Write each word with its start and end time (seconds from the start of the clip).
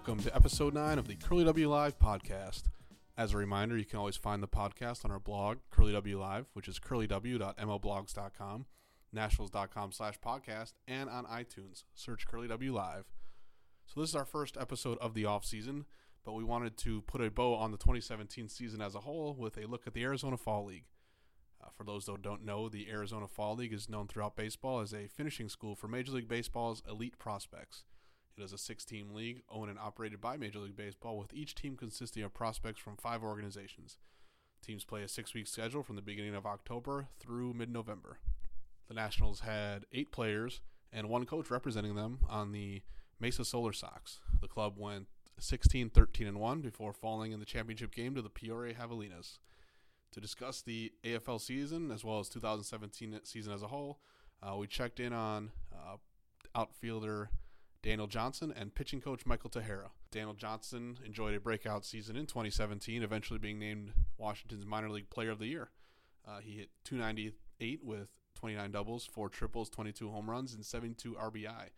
welcome 0.00 0.24
to 0.24 0.34
episode 0.34 0.72
9 0.72 0.98
of 0.98 1.06
the 1.08 1.14
Curly 1.14 1.44
W 1.44 1.68
Live 1.68 1.98
podcast. 1.98 2.62
As 3.18 3.34
a 3.34 3.36
reminder, 3.36 3.76
you 3.76 3.84
can 3.84 3.98
always 3.98 4.16
find 4.16 4.42
the 4.42 4.48
podcast 4.48 5.04
on 5.04 5.10
our 5.10 5.20
blog, 5.20 5.58
Curly 5.70 5.92
W 5.92 6.18
Live, 6.18 6.46
which 6.54 6.68
is 6.68 6.78
curlyw.mlblogs.com, 6.78 8.64
nationals.com 9.12 9.92
slash 9.92 10.18
podcast, 10.18 10.72
and 10.88 11.10
on 11.10 11.26
iTunes. 11.26 11.84
Search 11.92 12.26
Curly 12.26 12.48
W 12.48 12.72
Live. 12.72 13.10
So 13.84 14.00
this 14.00 14.08
is 14.08 14.16
our 14.16 14.24
first 14.24 14.56
episode 14.58 14.96
of 15.02 15.12
the 15.12 15.26
off 15.26 15.44
season, 15.44 15.84
but 16.24 16.32
we 16.32 16.44
wanted 16.44 16.78
to 16.78 17.02
put 17.02 17.20
a 17.20 17.30
bow 17.30 17.54
on 17.54 17.70
the 17.70 17.76
2017 17.76 18.48
season 18.48 18.80
as 18.80 18.94
a 18.94 19.00
whole 19.00 19.34
with 19.34 19.58
a 19.58 19.66
look 19.66 19.86
at 19.86 19.92
the 19.92 20.04
Arizona 20.04 20.38
Fall 20.38 20.64
League. 20.64 20.86
Uh, 21.62 21.68
for 21.76 21.84
those 21.84 22.06
that 22.06 22.22
don't 22.22 22.42
know, 22.42 22.70
the 22.70 22.88
Arizona 22.88 23.28
Fall 23.28 23.54
League 23.54 23.74
is 23.74 23.90
known 23.90 24.08
throughout 24.08 24.34
baseball 24.34 24.80
as 24.80 24.94
a 24.94 25.08
finishing 25.08 25.50
school 25.50 25.76
for 25.76 25.88
Major 25.88 26.12
League 26.12 26.26
Baseball's 26.26 26.82
elite 26.88 27.18
prospects. 27.18 27.84
It 28.40 28.44
is 28.44 28.52
a 28.54 28.58
six 28.58 28.86
team 28.86 29.12
league 29.12 29.42
owned 29.50 29.68
and 29.68 29.78
operated 29.78 30.18
by 30.18 30.38
Major 30.38 30.60
League 30.60 30.76
Baseball, 30.76 31.18
with 31.18 31.34
each 31.34 31.54
team 31.54 31.76
consisting 31.76 32.22
of 32.22 32.32
prospects 32.32 32.80
from 32.80 32.96
five 32.96 33.22
organizations. 33.22 33.98
Teams 34.64 34.82
play 34.82 35.02
a 35.02 35.08
six 35.08 35.34
week 35.34 35.46
schedule 35.46 35.82
from 35.82 35.96
the 35.96 36.00
beginning 36.00 36.34
of 36.34 36.46
October 36.46 37.08
through 37.18 37.52
mid 37.52 37.70
November. 37.70 38.16
The 38.88 38.94
Nationals 38.94 39.40
had 39.40 39.84
eight 39.92 40.10
players 40.10 40.62
and 40.90 41.10
one 41.10 41.26
coach 41.26 41.50
representing 41.50 41.96
them 41.96 42.20
on 42.30 42.52
the 42.52 42.80
Mesa 43.20 43.44
Solar 43.44 43.74
Sox. 43.74 44.20
The 44.40 44.48
club 44.48 44.78
went 44.78 45.08
16 45.38 45.90
13 45.90 46.26
and 46.26 46.40
1 46.40 46.60
before 46.62 46.94
falling 46.94 47.32
in 47.32 47.40
the 47.40 47.46
championship 47.46 47.94
game 47.94 48.14
to 48.14 48.22
the 48.22 48.30
Peoria 48.30 48.72
Javelinas. 48.72 49.36
To 50.12 50.20
discuss 50.20 50.62
the 50.62 50.92
AFL 51.04 51.42
season 51.42 51.90
as 51.90 52.04
well 52.04 52.20
as 52.20 52.30
2017 52.30 53.20
season 53.22 53.52
as 53.52 53.62
a 53.62 53.68
whole, 53.68 54.00
uh, 54.42 54.56
we 54.56 54.66
checked 54.66 54.98
in 54.98 55.12
on 55.12 55.50
uh, 55.74 55.96
outfielder 56.54 57.28
Daniel 57.82 58.06
Johnson 58.06 58.52
and 58.54 58.74
pitching 58.74 59.00
coach 59.00 59.24
Michael 59.24 59.50
Tejera. 59.50 59.90
Daniel 60.10 60.34
Johnson 60.34 60.98
enjoyed 61.04 61.34
a 61.34 61.40
breakout 61.40 61.84
season 61.84 62.16
in 62.16 62.26
2017, 62.26 63.02
eventually 63.02 63.38
being 63.38 63.58
named 63.58 63.92
Washington's 64.18 64.66
minor 64.66 64.90
league 64.90 65.08
player 65.08 65.30
of 65.30 65.38
the 65.38 65.46
year. 65.46 65.70
Uh, 66.26 66.40
he 66.40 66.58
hit 66.58 66.68
298 66.84 67.80
with 67.82 68.08
29 68.34 68.70
doubles, 68.70 69.06
4 69.06 69.28
triples, 69.30 69.70
22 69.70 70.10
home 70.10 70.28
runs, 70.28 70.52
and 70.52 70.64
72 70.64 71.14
RBI 71.14 71.70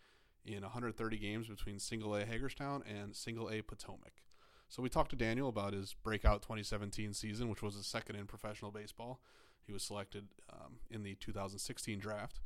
in 0.45 0.62
130 0.62 1.19
games 1.19 1.47
between 1.47 1.78
single 1.78 2.17
A 2.17 2.25
Hagerstown 2.25 2.83
and 2.86 3.14
single 3.14 3.48
A 3.48 3.62
Potomac. 3.62 4.23
So 4.69 4.83
we 4.83 4.89
talked 4.89 5.11
to 5.11 5.17
Daniel 5.17 5.48
about 5.48 5.75
his 5.75 5.95
breakout 6.03 6.42
2017 6.42 7.12
season, 7.12 7.48
which 7.48 7.62
was 7.62 7.75
his 7.75 7.86
second 7.86 8.17
in 8.17 8.27
professional 8.27 8.70
baseball. 8.70 9.20
He 9.64 9.73
was 9.73 9.83
selected 9.83 10.28
um, 10.53 10.78
in 10.91 11.03
the 11.03 11.14
2016 11.17 11.98
draft. 12.00 12.41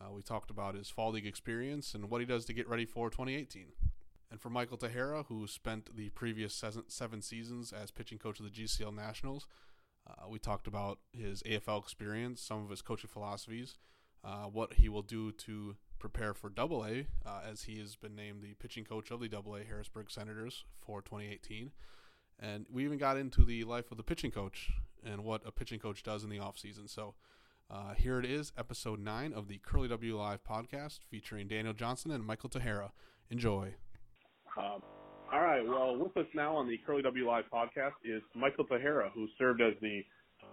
Uh, 0.00 0.12
we 0.12 0.22
talked 0.22 0.50
about 0.50 0.74
his 0.74 0.88
fall 0.88 1.10
league 1.10 1.26
experience 1.26 1.94
and 1.94 2.10
what 2.10 2.20
he 2.20 2.26
does 2.26 2.44
to 2.44 2.52
get 2.52 2.68
ready 2.68 2.84
for 2.84 3.10
2018. 3.10 3.66
And 4.30 4.40
for 4.40 4.50
Michael 4.50 4.78
Tejera, 4.78 5.26
who 5.26 5.46
spent 5.46 5.96
the 5.96 6.10
previous 6.10 6.62
seven 6.88 7.22
seasons 7.22 7.72
as 7.72 7.90
pitching 7.90 8.18
coach 8.18 8.38
of 8.38 8.44
the 8.44 8.50
GCL 8.50 8.94
Nationals, 8.94 9.46
uh, 10.08 10.28
we 10.28 10.38
talked 10.38 10.66
about 10.66 10.98
his 11.12 11.42
AFL 11.42 11.82
experience, 11.82 12.40
some 12.40 12.62
of 12.62 12.70
his 12.70 12.82
coaching 12.82 13.10
philosophies, 13.10 13.78
uh, 14.24 14.44
what 14.44 14.74
he 14.74 14.88
will 14.88 15.02
do 15.02 15.32
to 15.32 15.76
prepare 15.98 16.34
for 16.34 16.48
Double 16.48 16.84
A, 16.84 17.06
uh, 17.26 17.40
as 17.50 17.62
he 17.62 17.78
has 17.78 17.96
been 17.96 18.14
named 18.14 18.42
the 18.42 18.54
pitching 18.54 18.84
coach 18.84 19.10
of 19.10 19.20
the 19.20 19.28
Double 19.28 19.56
A 19.56 19.64
Harrisburg 19.64 20.10
Senators 20.10 20.64
for 20.80 21.02
2018. 21.02 21.72
And 22.38 22.66
we 22.70 22.84
even 22.84 22.98
got 22.98 23.16
into 23.16 23.44
the 23.44 23.64
life 23.64 23.90
of 23.90 23.96
the 23.96 24.02
pitching 24.02 24.30
coach 24.30 24.70
and 25.04 25.24
what 25.24 25.42
a 25.44 25.50
pitching 25.50 25.80
coach 25.80 26.02
does 26.02 26.22
in 26.22 26.30
the 26.30 26.38
offseason. 26.38 26.88
So 26.88 27.14
uh, 27.70 27.94
here 27.94 28.18
it 28.18 28.24
is, 28.24 28.52
episode 28.56 28.98
9 28.98 29.32
of 29.32 29.48
the 29.48 29.58
Curly 29.58 29.88
W 29.88 30.18
Live 30.18 30.42
podcast 30.42 31.00
featuring 31.10 31.48
Daniel 31.48 31.74
Johnson 31.74 32.10
and 32.10 32.24
Michael 32.24 32.48
Tejera. 32.48 32.90
Enjoy. 33.30 33.74
Um, 34.56 34.82
all 35.32 35.42
right. 35.42 35.60
Well, 35.66 35.96
with 35.96 36.16
us 36.16 36.26
now 36.34 36.56
on 36.56 36.66
the 36.66 36.78
Curly 36.86 37.02
W 37.02 37.28
Live 37.28 37.44
podcast 37.52 37.92
is 38.04 38.22
Michael 38.34 38.64
Tejera, 38.64 39.10
who 39.12 39.28
served 39.38 39.60
as 39.60 39.74
the 39.82 40.02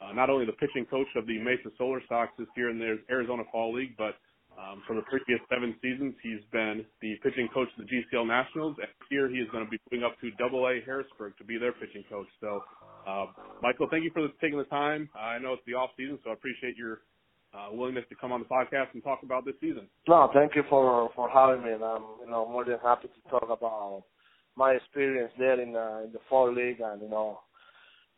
uh, 0.01 0.11
not 0.11 0.29
only 0.29 0.45
the 0.45 0.53
pitching 0.53 0.85
coach 0.85 1.07
of 1.15 1.25
the 1.25 1.37
Mesa 1.39 1.69
Solar 1.77 2.01
Sox 2.09 2.31
this 2.37 2.47
year 2.57 2.69
in 2.69 2.79
the 2.79 2.99
Arizona 3.09 3.43
Fall 3.51 3.73
League, 3.73 3.95
but 3.97 4.15
um, 4.59 4.81
for 4.87 4.95
the 4.95 5.03
previous 5.03 5.39
seven 5.49 5.75
seasons, 5.81 6.15
he's 6.23 6.43
been 6.51 6.85
the 7.01 7.15
pitching 7.23 7.47
coach 7.53 7.67
of 7.77 7.85
the 7.85 7.91
GCL 7.91 8.27
Nationals. 8.27 8.75
And 8.79 8.87
here 9.09 9.27
he 9.29 9.35
is 9.35 9.49
going 9.51 9.63
to 9.63 9.69
be 9.69 9.79
moving 9.91 10.05
up 10.05 10.19
to 10.21 10.31
Double 10.31 10.67
A 10.67 10.79
Harrisburg 10.85 11.37
to 11.37 11.43
be 11.43 11.57
their 11.57 11.73
pitching 11.73 12.03
coach. 12.09 12.27
So 12.39 12.63
uh, 13.07 13.25
Michael, 13.61 13.87
thank 13.89 14.03
you 14.03 14.11
for 14.13 14.27
taking 14.41 14.57
the 14.57 14.65
time. 14.65 15.09
I 15.15 15.37
know 15.37 15.53
it's 15.53 15.63
the 15.65 15.73
off 15.73 15.91
season, 15.97 16.19
so 16.23 16.31
I 16.31 16.33
appreciate 16.33 16.75
your 16.75 17.01
uh, 17.53 17.71
willingness 17.71 18.05
to 18.09 18.15
come 18.15 18.31
on 18.31 18.41
the 18.41 18.45
podcast 18.45 18.93
and 18.93 19.03
talk 19.03 19.19
about 19.23 19.45
this 19.45 19.55
season. 19.61 19.87
No, 20.07 20.29
thank 20.33 20.55
you 20.55 20.63
for 20.69 21.09
for 21.15 21.29
having 21.29 21.63
me. 21.63 21.71
And 21.71 21.83
I'm 21.83 22.03
you 22.23 22.29
know 22.29 22.47
more 22.47 22.65
than 22.65 22.77
happy 22.83 23.07
to 23.07 23.29
talk 23.29 23.43
about 23.43 24.03
my 24.55 24.71
experience 24.71 25.31
there 25.37 25.59
in 25.59 25.75
uh, 25.75 26.01
in 26.05 26.11
the 26.11 26.19
fall 26.29 26.53
league 26.53 26.81
and 26.81 27.01
you 27.01 27.09
know 27.09 27.39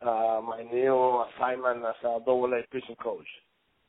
uh, 0.02 0.42
my 0.42 0.64
new 0.72 1.24
assignment 1.36 1.84
as 1.86 1.96
a 2.03 2.20
double 2.20 2.52
A 2.53 2.62
pitching 2.72 2.96
coach. 3.02 3.28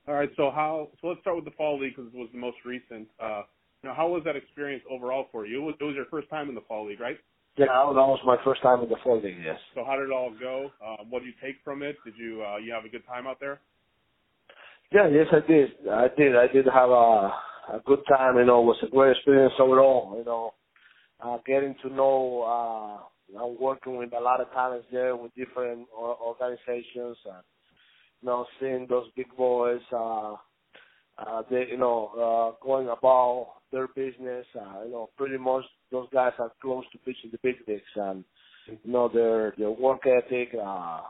All 0.06 0.14
right, 0.14 0.30
so 0.36 0.50
how? 0.50 0.88
So 1.00 1.08
let's 1.08 1.20
start 1.20 1.36
with 1.36 1.44
the 1.44 1.52
fall 1.52 1.78
league 1.78 1.94
because 1.96 2.10
it 2.12 2.16
was 2.16 2.30
the 2.32 2.38
most 2.38 2.56
recent. 2.64 3.08
Uh, 3.22 3.42
you 3.82 3.88
know, 3.88 3.94
how 3.94 4.08
was 4.08 4.22
that 4.24 4.36
experience 4.36 4.82
overall 4.90 5.26
for 5.30 5.46
you? 5.46 5.60
It 5.60 5.64
was, 5.64 5.74
it 5.80 5.84
was 5.84 5.94
your 5.94 6.06
first 6.06 6.28
time 6.30 6.48
in 6.48 6.54
the 6.54 6.62
fall 6.66 6.88
league, 6.88 6.98
right? 6.98 7.18
Yeah, 7.58 7.66
that 7.66 8.06
was 8.06 8.20
my 8.24 8.36
first 8.44 8.62
time 8.62 8.82
in 8.84 8.88
the 8.88 9.14
league. 9.14 9.36
Yes. 9.44 9.58
So 9.74 9.84
how 9.84 9.96
did 9.96 10.04
it 10.04 10.12
all 10.12 10.32
go? 10.38 10.70
Uh, 10.84 11.02
what 11.10 11.20
did 11.20 11.26
you 11.26 11.34
take 11.42 11.56
from 11.64 11.82
it? 11.82 11.96
Did 12.04 12.14
you 12.16 12.44
uh, 12.44 12.58
you 12.58 12.72
have 12.72 12.84
a 12.84 12.88
good 12.88 13.04
time 13.06 13.26
out 13.26 13.40
there? 13.40 13.60
Yeah, 14.92 15.08
yes, 15.08 15.26
I 15.32 15.40
did. 15.46 15.70
I 15.90 16.06
did. 16.16 16.36
I 16.36 16.46
did 16.46 16.66
have 16.66 16.90
a 16.90 17.34
a 17.74 17.80
good 17.84 18.00
time. 18.08 18.36
You 18.36 18.44
know, 18.44 18.62
it 18.62 18.66
was 18.66 18.76
a 18.84 18.86
great 18.86 19.16
experience 19.16 19.54
overall. 19.58 20.14
You 20.16 20.24
know, 20.24 20.54
uh, 21.20 21.38
getting 21.46 21.74
to 21.82 21.92
know. 21.92 22.42
Uh, 22.46 23.42
I'm 23.42 23.60
working 23.60 23.96
with 23.96 24.12
a 24.14 24.20
lot 24.20 24.40
of 24.40 24.50
talents 24.52 24.86
there 24.92 25.16
with 25.16 25.34
different 25.34 25.88
organizations, 25.92 27.16
and 27.26 27.42
you 28.22 28.26
know, 28.28 28.46
seeing 28.60 28.86
those 28.88 29.08
big 29.16 29.34
boys. 29.36 29.80
Uh, 29.92 30.34
uh, 31.18 31.42
they, 31.50 31.66
you 31.70 31.76
know, 31.76 32.54
uh, 32.54 32.64
going 32.64 32.88
about 32.88 33.57
their 33.72 33.88
business. 33.88 34.46
Uh, 34.54 34.84
you 34.84 34.92
know, 34.92 35.10
pretty 35.16 35.38
much 35.38 35.64
those 35.90 36.08
guys 36.12 36.32
are 36.38 36.52
close 36.60 36.84
to 36.92 36.98
pitching 36.98 37.30
the 37.32 37.38
big 37.42 37.56
leagues, 37.66 37.82
and 37.96 38.24
you 38.66 38.92
know 38.92 39.08
their 39.08 39.54
their 39.58 39.70
work 39.70 40.02
ethic, 40.06 40.50
uh, 40.60 41.00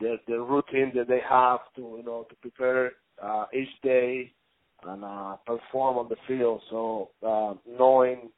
the 0.00 0.16
the 0.28 0.38
routine 0.38 0.92
that 0.94 1.08
they 1.08 1.20
have 1.28 1.60
to 1.76 1.96
you 1.98 2.02
know 2.04 2.26
to 2.28 2.34
prepare 2.36 2.92
uh, 3.22 3.46
each 3.54 3.68
day 3.82 4.32
and 4.84 5.04
uh, 5.04 5.36
perform 5.46 5.98
on 5.98 6.08
the 6.08 6.16
field. 6.28 6.60
So 6.70 7.10
uh, 7.26 7.54
knowing 7.78 8.30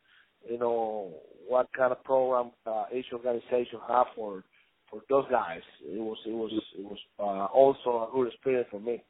you 0.49 0.59
know 0.59 1.13
what 1.49 1.69
kind 1.77 1.93
of 1.93 2.03
program 2.05 2.53
uh, 2.67 2.85
each 2.95 3.07
organization 3.13 3.81
have 3.89 4.07
for 4.15 4.45
for 4.91 5.03
those 5.11 5.25
guys, 5.31 5.61
it 5.85 6.01
was 6.01 6.17
it 6.27 6.33
was 6.33 6.53
it 6.79 6.85
was 6.85 6.99
uh, 7.19 7.47
also 7.53 8.09
a 8.09 8.15
good 8.15 8.29
experience 8.29 8.69
for 8.71 8.81
me. 8.81 9.03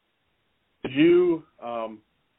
Did 0.85 0.93
you 0.93 1.43
um, 1.63 1.99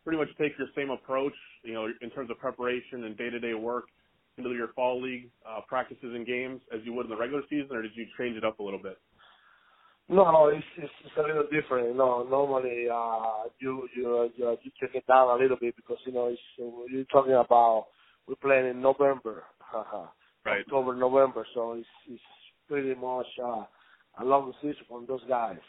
pretty 0.09 0.25
much 0.25 0.35
take 0.39 0.57
your 0.57 0.67
same 0.75 0.89
approach, 0.89 1.33
you 1.63 1.71
know, 1.71 1.87
in 2.01 2.09
terms 2.09 2.31
of 2.31 2.39
preparation 2.39 3.03
and 3.03 3.15
day 3.15 3.29
to 3.29 3.39
day 3.39 3.53
work 3.53 3.83
into 4.39 4.49
your 4.53 4.69
fall 4.69 4.99
league 4.99 5.29
uh, 5.47 5.59
practices 5.67 6.15
and 6.15 6.25
games 6.25 6.59
as 6.73 6.79
you 6.83 6.93
would 6.93 7.05
in 7.05 7.11
the 7.11 7.15
regular 7.15 7.43
season, 7.47 7.75
or 7.75 7.83
did 7.83 7.91
you 7.93 8.07
change 8.17 8.35
it 8.35 8.43
up 8.43 8.57
a 8.57 8.63
little 8.63 8.81
bit? 8.81 8.97
No, 10.07 10.31
no, 10.31 10.47
it's, 10.47 10.65
it's, 10.77 10.91
it's 11.05 11.13
a 11.15 11.21
little 11.21 11.43
different. 11.51 11.89
You 11.89 11.93
know, 11.93 12.25
normally 12.27 12.87
uh, 12.91 13.49
you 13.59 13.87
you 13.95 14.31
you, 14.35 14.57
you 14.63 14.71
take 14.81 14.95
it 14.95 15.05
down 15.05 15.29
a 15.29 15.39
little 15.39 15.57
bit 15.61 15.75
because 15.75 15.97
you 16.07 16.11
know 16.13 16.25
it's, 16.25 16.41
you're 16.91 17.03
talking 17.05 17.33
about 17.33 17.89
we're 18.27 18.33
playing 18.33 18.65
in 18.65 18.81
November, 18.81 19.43
right? 20.43 20.61
October, 20.61 20.95
November, 20.95 21.45
so 21.53 21.73
it's 21.73 21.87
it's 22.09 22.21
pretty 22.67 22.95
much 22.95 23.27
uh, 23.43 23.63
a 24.19 24.25
long 24.25 24.53
season 24.59 24.81
from 24.87 25.05
those 25.07 25.21
guys. 25.29 25.59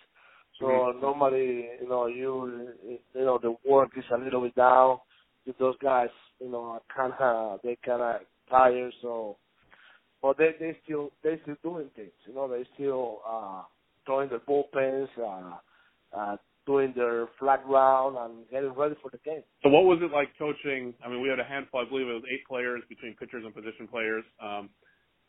So 0.60 0.66
mm-hmm. 0.66 1.00
normally, 1.00 1.68
you 1.80 1.88
know, 1.88 2.06
you 2.06 2.68
you 2.86 3.24
know 3.24 3.38
the 3.42 3.56
work 3.68 3.90
is 3.96 4.04
a 4.14 4.18
little 4.18 4.42
bit 4.42 4.54
down. 4.54 4.98
If 5.46 5.56
Those 5.58 5.76
guys, 5.82 6.10
you 6.38 6.50
know, 6.50 6.80
kind 6.94 7.14
of 7.18 7.60
they 7.64 7.78
kind 7.84 8.02
of 8.02 8.20
tired. 8.50 8.92
So, 9.00 9.38
but 10.22 10.36
they 10.36 10.50
they 10.60 10.76
still 10.84 11.10
they 11.24 11.40
still 11.42 11.56
doing 11.62 11.90
things. 11.96 12.12
You 12.26 12.34
know, 12.34 12.46
they 12.46 12.64
still 12.74 13.20
uh, 13.26 13.62
throwing 14.04 14.28
their 14.28 14.40
bullpens, 14.40 15.08
uh, 15.18 15.56
uh, 16.16 16.36
doing 16.66 16.92
their 16.94 17.26
flat 17.38 17.64
ground, 17.66 18.16
and 18.20 18.48
getting 18.50 18.74
ready 18.74 18.96
for 19.00 19.10
the 19.10 19.18
game. 19.24 19.42
So, 19.62 19.70
what 19.70 19.84
was 19.84 19.98
it 20.02 20.12
like 20.12 20.28
coaching? 20.38 20.92
I 21.04 21.08
mean, 21.08 21.22
we 21.22 21.30
had 21.30 21.40
a 21.40 21.44
handful. 21.44 21.80
I 21.80 21.88
believe 21.88 22.06
it 22.06 22.12
was 22.12 22.24
eight 22.30 22.46
players 22.46 22.82
between 22.88 23.16
pitchers 23.16 23.44
and 23.46 23.54
position 23.54 23.88
players. 23.90 24.24
Um, 24.42 24.68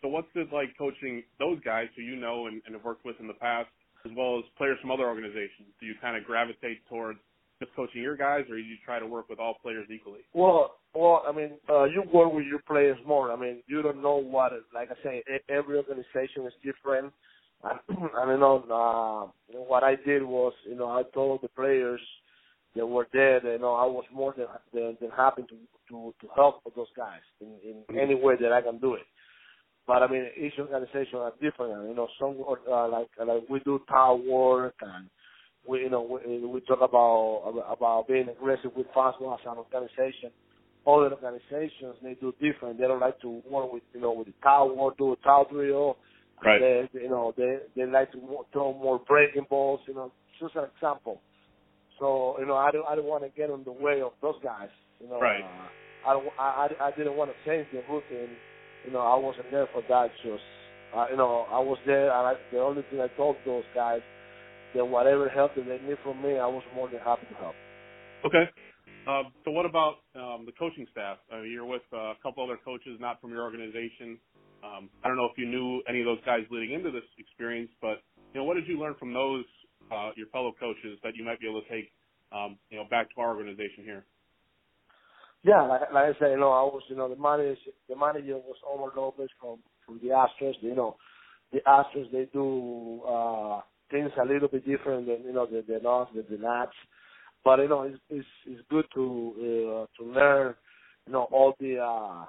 so, 0.02 0.10
what's 0.10 0.28
it 0.36 0.52
like 0.52 0.78
coaching 0.78 1.24
those 1.40 1.60
guys 1.64 1.88
who 1.96 2.02
you 2.02 2.18
know 2.18 2.48
and, 2.48 2.62
and 2.66 2.76
have 2.76 2.84
worked 2.84 3.06
with 3.06 3.16
in 3.22 3.28
the 3.28 3.40
past? 3.40 3.70
As 4.06 4.12
well 4.16 4.40
as 4.40 4.46
players 4.58 4.78
from 4.82 4.92
other 4.92 5.08
organizations? 5.08 5.70
Do 5.80 5.86
you 5.86 5.96
kind 6.02 6.18
of 6.18 6.24
gravitate 6.26 6.80
towards 6.90 7.20
just 7.62 7.76
coaching 7.76 8.02
your 8.02 8.18
guys, 8.18 8.46
or 8.50 8.56
do 8.56 8.62
you 8.62 8.76
try 8.84 9.00
to 9.00 9.06
work 9.06 9.30
with 9.30 9.40
all 9.40 9.56
players 9.62 9.88
equally? 9.94 10.22
Well, 10.34 10.78
well, 10.96 11.24
I 11.28 11.32
mean, 11.32 11.52
uh, 11.70 11.84
you 11.84 12.04
work 12.12 12.34
with 12.34 12.46
your 12.46 12.60
players 12.68 12.98
more. 13.06 13.32
I 13.32 13.36
mean, 13.36 13.62
you 13.68 13.82
don't 13.82 14.02
know 14.02 14.18
what, 14.18 14.52
like 14.74 14.90
I 14.90 15.04
say, 15.04 15.24
every 15.48 15.78
organization 15.78 16.46
is 16.46 16.54
different. 16.64 17.14
I, 17.64 17.78
I 18.18 18.36
know 18.36 19.32
uh, 19.54 19.58
what 19.60 19.84
I 19.84 19.96
did 19.96 20.24
was, 20.24 20.54
you 20.68 20.76
know, 20.76 20.90
I 20.90 21.04
told 21.14 21.44
the 21.44 21.50
players 21.50 22.02
that 22.76 22.86
were 22.86 23.08
there 23.14 23.40
that, 23.40 23.52
you 23.52 23.60
know, 23.60 23.74
I 23.74 23.86
was 23.86 24.06
more 24.12 24.34
than 24.36 24.48
than, 24.74 24.98
than 25.00 25.12
happy 25.12 25.44
to 25.44 25.56
to 25.90 26.14
to 26.22 26.28
help 26.36 26.64
those 26.76 26.88
guys 26.98 27.20
in 27.42 27.84
in 27.90 28.00
any 28.00 28.16
way 28.16 28.36
that 28.42 28.52
I 28.52 28.62
can 28.62 28.80
do 28.80 28.96
it. 28.96 29.04
But 29.92 30.04
I 30.04 30.08
mean, 30.08 30.26
each 30.38 30.54
organization 30.58 31.20
are 31.20 31.34
different. 31.42 31.90
You 31.90 31.94
know, 31.94 32.08
some 32.18 32.38
uh, 32.40 32.88
like 32.88 33.10
like 33.28 33.44
we 33.50 33.60
do 33.60 33.82
towel 33.90 34.24
work 34.26 34.76
and 34.80 35.10
we 35.68 35.80
you 35.80 35.90
know 35.90 36.02
we, 36.26 36.46
we 36.46 36.62
talk 36.62 36.80
about 36.82 37.66
about 37.70 38.08
being 38.08 38.30
aggressive 38.30 38.72
with 38.74 38.88
fastball 38.96 39.34
as 39.34 39.42
an 39.46 39.58
organization. 39.58 40.32
Other 40.88 41.12
organizations 41.12 41.96
they 42.02 42.14
do 42.22 42.34
different. 42.40 42.80
They 42.80 42.88
don't 42.88 43.02
like 43.02 43.20
to 43.20 43.42
work 43.50 43.74
with 43.74 43.84
you 43.94 44.00
know 44.00 44.14
with 44.14 44.28
the 44.28 44.34
towel, 44.42 44.94
do 44.98 45.12
a 45.12 45.16
towel 45.18 45.46
drill. 45.52 45.98
Right. 46.42 46.62
They 46.62 47.02
you 47.02 47.10
know 47.10 47.34
they 47.36 47.58
they 47.76 47.86
like 47.86 48.14
to 48.14 48.46
throw 48.54 48.72
more 48.72 49.02
breaking 49.06 49.48
balls. 49.50 49.82
You 49.90 49.96
know, 49.96 50.14
just 50.40 50.56
an 50.56 50.68
example. 50.74 51.20
So 52.00 52.38
you 52.40 52.46
know 52.46 52.56
I 52.56 52.72
don't 52.72 52.88
I 52.88 52.96
don't 52.96 53.08
want 53.08 53.26
to 53.26 53.30
get 53.30 53.50
in 53.50 53.66
the 53.66 53.74
way 53.74 54.02
of 54.02 54.14
those 54.22 54.40
guys. 54.42 54.70
You 55.02 55.10
know. 55.10 55.20
Right. 55.20 55.44
Uh, 55.44 56.10
I 56.10 56.14
don't 56.14 56.28
I 56.40 56.70
I, 56.80 56.86
I 56.88 56.92
didn't 56.92 57.18
want 57.18 57.30
to 57.32 57.50
change 57.50 57.68
the 57.74 57.84
routine. 57.92 58.38
You 58.86 58.92
know 58.92 59.00
I 59.02 59.16
wasn't 59.18 59.52
there 59.52 59.68
for 59.74 59.84
that. 59.90 60.12
Just 60.24 60.44
uh, 60.96 61.08
you 61.12 61.18
know 61.18 61.48
I 61.52 61.60
was 61.60 61.80
there 61.86 62.12
and 62.12 62.28
I, 62.28 62.34
the 62.52 62.60
only 62.62 62.84
thing 62.90 63.02
I 63.02 63.08
told 63.18 63.38
those 63.46 63.66
guys 63.76 64.02
then 64.74 64.92
whatever 64.92 65.30
help 65.30 65.56
that 65.56 65.66
they 65.66 65.80
need 65.80 65.98
from 66.04 66.22
me, 66.22 66.38
I 66.38 66.48
was 66.48 66.64
more 66.76 66.90
than 66.90 67.00
happy 67.02 67.28
to 67.28 67.36
help. 67.36 67.56
Okay. 68.26 68.46
Uh, 69.08 69.24
so 69.46 69.52
what 69.52 69.66
about 69.66 70.06
um, 70.16 70.46
the 70.46 70.54
coaching 70.60 70.88
staff? 70.92 71.18
Uh, 71.34 71.42
you're 71.42 71.66
with 71.66 71.84
uh, 71.94 72.14
a 72.14 72.18
couple 72.24 72.44
other 72.44 72.60
coaches, 72.64 72.98
not 73.00 73.22
from 73.22 73.32
your 73.32 73.44
organization. 73.44 74.20
Um, 74.64 74.92
I 75.04 75.10
don't 75.10 75.18
know 75.18 75.26
if 75.26 75.38
you 75.38 75.48
knew 75.48 75.82
any 75.90 76.02
of 76.02 76.06
those 76.06 76.24
guys 76.26 76.42
leading 76.52 76.76
into 76.76 76.92
this 76.92 77.08
experience, 77.18 77.72
but 77.82 78.04
you 78.34 78.42
know, 78.42 78.46
what 78.46 78.56
did 78.56 78.68
you 78.68 78.80
learn 78.80 78.96
from 79.00 79.14
those 79.14 79.46
uh, 79.92 80.12
your 80.18 80.28
fellow 80.28 80.54
coaches 80.60 81.00
that 81.04 81.16
you 81.16 81.26
might 81.26 81.40
be 81.40 81.50
able 81.50 81.64
to 81.64 81.70
take, 81.70 81.92
um, 82.32 82.60
you 82.70 82.78
know, 82.78 82.86
back 82.92 83.14
to 83.16 83.22
our 83.22 83.30
organization 83.36 83.84
here? 83.84 84.06
Yeah, 85.44 85.64
like, 85.64 85.82
like 85.94 86.16
I 86.16 86.20
said, 86.20 86.32
you 86.32 86.40
know, 86.40 86.52
I 86.52 86.64
was, 86.64 86.84
you 86.90 86.98
know, 86.98 87.10
the 87.10 87.22
manager, 87.22 87.56
the 87.90 87.96
manager 87.98 88.36
was 88.38 88.58
Omar 88.70 88.92
Lopez 88.96 89.30
from 89.40 89.60
from 89.86 90.00
the 90.04 90.10
Astros. 90.10 90.56
You 90.62 90.76
know, 90.76 90.98
the 91.54 91.60
Astros 91.68 92.12
they 92.12 92.28
do 92.34 93.02
uh 93.08 93.62
things 93.92 94.12
a 94.22 94.26
little 94.26 94.50
bit 94.50 94.68
different 94.68 95.08
than 95.08 95.24
you 95.26 95.34
know 95.34 95.48
the 95.48 95.64
the 95.68 95.80
North, 95.84 96.10
the, 96.16 96.24
the 96.30 96.42
Nats. 96.42 96.74
But 97.46 97.60
you 97.60 97.70
know, 97.70 97.84
it's 97.84 98.00
it's, 98.10 98.28
it's 98.48 98.62
good 98.70 98.86
to 98.96 99.34
uh, 99.40 100.04
to 100.04 100.12
learn, 100.12 100.56
you 101.08 101.14
know, 101.14 101.28
all 101.32 101.56
the 101.60 101.78
uh, 101.80 102.26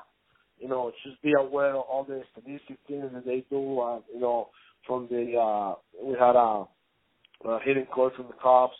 you 0.60 0.68
know, 0.68 0.92
just 1.04 1.22
be 1.22 1.32
aware 1.38 1.70
of 1.76 1.82
all 1.90 2.04
the 2.04 2.22
statistic 2.32 2.78
things 2.88 3.10
that 3.14 3.26
they 3.26 3.44
do. 3.50 3.80
Uh, 3.80 4.00
you 4.14 4.20
know, 4.20 4.50
from 4.86 5.08
the 5.10 5.36
uh, 5.38 5.74
we 6.04 6.14
had 6.18 6.36
a, 6.36 6.64
a 7.48 7.60
hitting 7.64 7.86
coach 7.94 8.14
from 8.16 8.28
the 8.28 8.34
Cubs, 8.42 8.74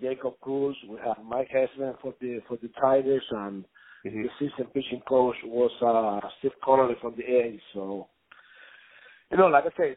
Jacob 0.00 0.34
Cruz. 0.40 0.76
We 0.88 0.98
have 1.04 1.16
Mike 1.24 1.48
Hessman 1.54 1.94
for 2.00 2.14
the 2.20 2.40
for 2.48 2.56
the 2.62 2.68
Tigers, 2.80 3.24
and 3.30 3.64
mm-hmm. 4.06 4.22
the 4.22 4.28
assistant 4.28 4.72
pitching 4.74 5.02
coach 5.08 5.36
was 5.44 5.70
uh, 5.82 6.26
Steve 6.38 6.52
Connolly 6.64 6.94
from 7.00 7.14
the 7.16 7.24
A's. 7.24 7.60
So, 7.74 8.08
you 9.30 9.36
know, 9.36 9.46
like 9.46 9.64
I 9.64 9.82
say, 9.82 9.96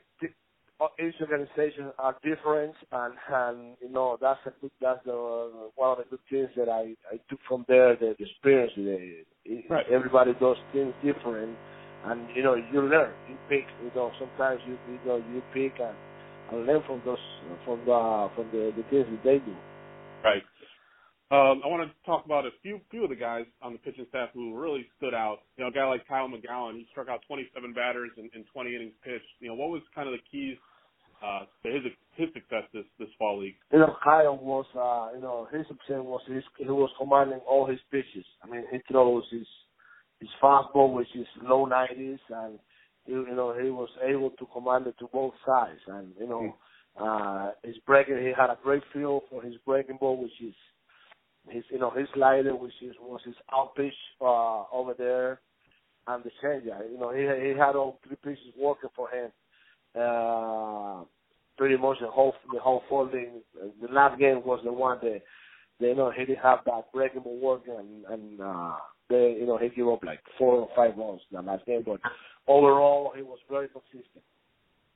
each 0.99 1.15
organization 1.21 1.91
are 1.97 2.15
different, 2.23 2.73
and 2.91 3.13
and 3.31 3.77
you 3.81 3.89
know 3.89 4.17
that's 4.19 4.39
a 4.45 4.51
good 4.61 4.71
that's 4.81 4.99
the 5.05 5.69
one 5.75 5.91
of 5.91 5.97
the 5.97 6.03
good 6.09 6.19
things 6.29 6.49
that 6.57 6.69
I 6.69 6.95
I 7.11 7.19
took 7.29 7.39
from 7.47 7.65
there 7.67 7.95
the, 7.95 8.15
the 8.17 8.25
experience. 8.25 8.71
The, 8.75 9.63
right. 9.69 9.85
Everybody 9.91 10.33
does 10.39 10.57
things 10.73 10.93
different, 11.03 11.55
and 12.05 12.27
you 12.35 12.43
know 12.43 12.55
you 12.55 12.81
learn, 12.81 13.13
you 13.29 13.37
pick. 13.49 13.65
You 13.83 13.91
know 13.95 14.11
sometimes 14.19 14.61
you 14.67 14.77
you 14.91 14.99
know 15.05 15.17
you 15.17 15.41
pick 15.53 15.79
and, 15.79 15.95
and 16.51 16.65
learn 16.65 16.83
from 16.85 17.01
those 17.05 17.17
from 17.65 17.79
the 17.85 18.29
from 18.35 18.47
the 18.51 18.73
the 18.75 18.83
things 18.89 19.05
that 19.09 19.23
they 19.23 19.37
do. 19.39 19.55
Right. 20.23 20.43
Um, 21.31 21.61
I 21.65 21.67
want 21.67 21.89
to 21.89 22.05
talk 22.05 22.25
about 22.25 22.45
a 22.45 22.51
few 22.61 22.79
few 22.91 23.03
of 23.03 23.09
the 23.09 23.15
guys 23.15 23.45
on 23.61 23.73
the 23.73 23.79
pitching 23.79 24.05
staff 24.09 24.29
who 24.33 24.55
really 24.55 24.85
stood 24.97 25.13
out. 25.13 25.39
You 25.57 25.63
know, 25.63 25.69
a 25.69 25.73
guy 25.73 25.85
like 25.85 26.07
Kyle 26.07 26.29
McGowin, 26.29 26.75
he 26.75 26.85
struck 26.91 27.09
out 27.09 27.21
27 27.27 27.73
batters 27.73 28.11
in, 28.17 28.29
in 28.35 28.45
20 28.53 28.75
innings 28.75 28.93
pitched. 29.03 29.25
You 29.39 29.49
know, 29.49 29.55
what 29.55 29.69
was 29.69 29.81
kind 29.95 30.07
of 30.07 30.13
the 30.13 30.21
keys 30.29 30.57
uh, 31.25 31.45
to 31.63 31.71
his 31.71 31.83
his 32.15 32.29
success 32.33 32.69
this 32.73 32.85
this 32.99 33.09
fall 33.17 33.39
league? 33.39 33.55
You 33.71 33.79
know, 33.79 33.95
Kyle 34.03 34.37
was, 34.37 34.65
uh, 34.77 35.15
you 35.15 35.23
know, 35.23 35.47
his 35.51 35.65
success 35.67 36.03
was 36.03 36.21
his, 36.27 36.43
he 36.57 36.65
was 36.65 36.91
commanding 36.99 37.39
all 37.49 37.65
his 37.65 37.79
pitches. 37.89 38.25
I 38.43 38.47
mean, 38.47 38.65
he 38.71 38.77
throws 38.91 39.23
his 39.31 39.47
his 40.19 40.29
fastball, 40.41 40.93
which 40.93 41.09
is 41.15 41.25
low 41.41 41.65
90s, 41.65 42.19
and 42.29 42.59
you, 43.05 43.25
you 43.27 43.35
know 43.35 43.57
he 43.59 43.71
was 43.71 43.89
able 44.07 44.29
to 44.31 44.45
command 44.53 44.85
it 44.85 44.95
to 44.99 45.07
both 45.11 45.33
sides. 45.45 45.81
And 45.87 46.13
you 46.19 46.27
know, 46.27 46.55
uh, 46.99 47.51
his 47.63 47.75
breaking, 47.85 48.17
he 48.17 48.31
had 48.37 48.49
a 48.49 48.57
great 48.63 48.83
feel 48.93 49.21
for 49.29 49.41
his 49.41 49.55
breaking 49.65 49.97
ball, 49.97 50.21
which 50.21 50.31
is 50.41 50.53
his, 51.49 51.63
you 51.69 51.79
know, 51.79 51.89
his 51.89 52.07
slider, 52.13 52.55
which 52.55 52.73
is 52.81 52.95
was 53.01 53.21
his 53.25 53.35
out 53.53 53.75
pitch 53.75 53.93
uh, 54.21 54.63
over 54.71 54.93
there, 54.97 55.41
and 56.07 56.23
the 56.23 56.31
changeup. 56.43 56.89
You 56.91 56.99
know, 56.99 57.11
he 57.11 57.21
he 57.47 57.57
had 57.57 57.75
all 57.75 57.99
three 58.05 58.17
pitches 58.23 58.53
working 58.57 58.89
for 58.95 59.09
him 59.09 59.31
uh, 59.99 61.03
pretty 61.57 61.77
much 61.77 61.97
the 62.01 62.07
whole 62.07 62.33
the 62.53 62.59
whole 62.59 62.83
folding. 62.89 63.41
The 63.81 63.87
last 63.91 64.19
game 64.19 64.41
was 64.45 64.61
the 64.63 64.73
one 64.73 64.99
that 65.01 65.21
they 65.79 65.87
you 65.87 65.95
know 65.95 66.11
he 66.11 66.25
didn't 66.25 66.43
have 66.43 66.59
that 66.65 66.91
breakable 66.93 67.37
work 67.39 67.63
and 67.67 68.05
and 68.05 68.41
uh, 68.41 68.75
they 69.09 69.35
you 69.39 69.45
know 69.45 69.57
he 69.57 69.69
gave 69.69 69.87
up 69.87 70.03
like 70.03 70.19
four 70.37 70.55
or 70.55 70.69
five 70.75 70.95
balls 70.95 71.21
the 71.31 71.41
last 71.41 71.65
game, 71.65 71.83
but 71.85 71.99
overall 72.47 73.13
he 73.15 73.21
was 73.21 73.39
very 73.49 73.67
consistent. 73.67 74.23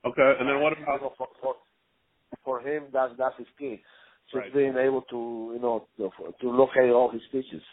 Okay, 0.05 0.33
and 0.39 0.47
then 0.47 0.61
what 0.61 0.73
about 0.73 1.01
you 1.01 1.07
know, 1.07 1.13
for, 1.17 1.27
for 1.41 1.53
for 1.53 1.55
him 2.67 2.83
that's 2.91 3.13
that's 3.17 3.37
his 3.37 3.47
key, 3.57 3.81
just 4.31 4.35
right. 4.35 4.53
being 4.53 4.75
able 4.77 5.01
to 5.09 5.51
you 5.55 5.61
know 5.61 5.87
to, 5.97 6.11
to 6.41 6.49
locate 6.49 6.91
all 6.91 7.09
his 7.11 7.21
pitches. 7.31 7.63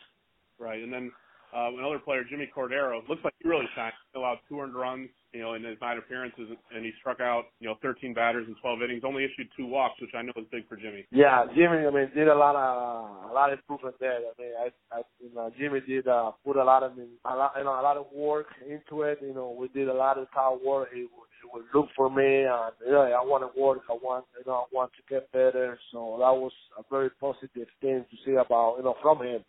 Right, 0.58 0.82
and 0.82 0.92
then 0.92 1.10
uh, 1.54 1.70
another 1.78 2.00
player, 2.00 2.24
Jimmy 2.28 2.50
Cordero, 2.50 2.98
looks 3.08 3.22
like 3.22 3.32
he 3.40 3.48
really 3.48 3.66
shined. 3.76 3.92
He 4.12 4.18
allowed 4.18 4.38
two 4.48 4.58
earned 4.58 4.74
runs, 4.74 5.08
you 5.32 5.40
know, 5.40 5.54
in 5.54 5.62
his 5.62 5.78
nine 5.80 5.98
appearances, 5.98 6.48
and 6.74 6.84
he 6.84 6.90
struck 6.98 7.20
out, 7.20 7.44
you 7.60 7.68
know, 7.68 7.76
13 7.80 8.12
batters 8.12 8.46
in 8.48 8.56
12 8.60 8.82
innings. 8.82 9.02
Only 9.06 9.22
issued 9.22 9.46
two 9.56 9.66
walks, 9.66 10.00
which 10.00 10.10
I 10.18 10.22
know 10.22 10.32
is 10.36 10.46
big 10.50 10.68
for 10.68 10.74
Jimmy. 10.74 11.06
Yeah, 11.12 11.44
Jimmy. 11.54 11.86
I 11.86 11.90
mean, 11.90 12.10
did 12.12 12.26
a 12.26 12.34
lot 12.34 12.56
of 12.56 13.30
a 13.30 13.32
lot 13.32 13.52
of 13.52 13.60
improvement 13.60 13.94
there. 14.00 14.18
I 14.18 14.42
mean, 14.42 14.50
I, 14.58 14.96
I 14.96 15.02
you 15.22 15.32
know, 15.32 15.52
Jimmy 15.56 15.80
did 15.86 16.08
uh, 16.08 16.32
put 16.44 16.56
a 16.56 16.64
lot 16.64 16.82
of 16.82 16.92
a 16.98 17.36
lot, 17.36 17.52
you 17.56 17.62
know, 17.62 17.80
a 17.80 17.86
lot 17.86 17.98
of 17.98 18.06
work 18.12 18.46
into 18.68 19.02
it. 19.02 19.18
You 19.22 19.34
know, 19.34 19.56
we 19.56 19.68
did 19.68 19.86
a 19.86 19.94
lot 19.94 20.18
of 20.18 20.26
towel 20.34 20.58
work. 20.64 20.88
He 20.92 21.06
would, 21.54 21.64
look 21.74 21.88
for 21.96 22.10
me, 22.10 22.44
and 22.44 22.72
know, 22.90 23.02
I 23.02 23.24
want 23.24 23.42
to 23.42 23.60
work. 23.60 23.80
I 23.88 23.94
want, 23.94 24.26
you 24.36 24.44
know, 24.46 24.64
I 24.64 24.64
want 24.72 24.90
to 24.92 25.14
get 25.14 25.30
better. 25.32 25.78
So 25.92 26.16
that 26.18 26.34
was 26.34 26.52
a 26.78 26.82
very 26.90 27.10
positive 27.20 27.68
thing 27.80 28.04
to 28.10 28.16
see 28.24 28.32
about, 28.32 28.76
you 28.78 28.84
know, 28.84 28.96
from 29.00 29.22
him. 29.22 29.44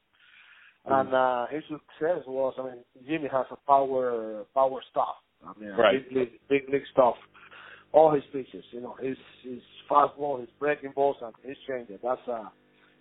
And 0.88 1.14
uh, 1.14 1.48
his 1.50 1.64
success 1.64 2.22
was, 2.28 2.54
I 2.60 2.64
mean, 2.64 2.84
Jimmy 3.08 3.28
has 3.32 3.46
a 3.52 3.56
power 3.68 4.44
power 4.54 4.82
stuff. 4.92 5.16
I 5.46 5.60
mean, 5.60 5.72
right. 5.72 6.08
big 6.08 6.18
league, 6.18 6.40
big 6.48 6.70
league 6.72 6.84
stuff. 6.92 7.16
All 7.92 8.14
his 8.14 8.24
pitches, 8.32 8.64
you 8.72 8.82
know, 8.82 8.96
his 9.02 9.18
his 9.44 9.62
fastball, 9.90 10.40
his 10.40 10.50
breaking 10.60 10.92
balls, 10.96 11.18
and 11.22 11.34
his 11.44 11.58
changeup. 11.68 12.00
That's 12.04 12.22
uh, 12.32 12.50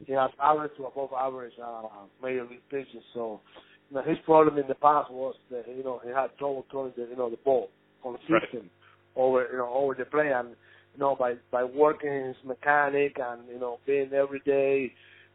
he 0.06 0.12
has 0.12 0.30
average 0.42 0.72
to 0.78 0.84
above 0.84 1.10
average 1.18 1.52
uh, 1.62 1.82
major 2.22 2.44
league 2.44 2.66
pitches. 2.70 3.02
So, 3.12 3.40
you 3.90 3.96
know, 3.96 4.02
his 4.02 4.18
problem 4.24 4.58
in 4.58 4.66
the 4.66 4.74
past 4.76 5.10
was 5.10 5.34
that 5.50 5.64
you 5.68 5.84
know 5.84 6.00
he 6.04 6.10
had 6.10 6.36
trouble 6.38 6.64
throwing 6.70 6.92
the 6.96 7.06
you 7.10 7.16
know 7.16 7.28
the 7.28 7.38
ball 7.44 7.68
consistent 8.02 8.30
right. 8.54 8.70
Over 9.16 9.48
you 9.50 9.58
know 9.58 9.72
over 9.72 9.94
the 9.94 10.04
play, 10.04 10.32
and 10.32 10.50
you 10.50 10.98
know 10.98 11.16
by 11.16 11.34
by 11.50 11.64
working 11.64 12.26
his 12.26 12.36
mechanic 12.44 13.18
and 13.18 13.42
you 13.48 13.58
know 13.58 13.78
being 13.86 14.12
every 14.12 14.40
day 14.40 14.92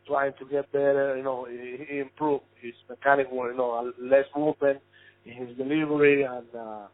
trying 0.10 0.34
to 0.40 0.46
get 0.46 0.72
better. 0.72 1.16
You 1.16 1.24
know, 1.24 1.46
he, 1.46 1.86
he 1.88 2.00
improved 2.00 2.44
his 2.62 2.74
mechanic, 2.90 3.28
you 3.32 3.54
know, 3.56 3.92
less 4.02 4.26
movement 4.36 4.80
in 5.26 5.34
his 5.34 5.58
delivery, 5.58 6.24
and 6.24 6.48
uh, 6.58 6.88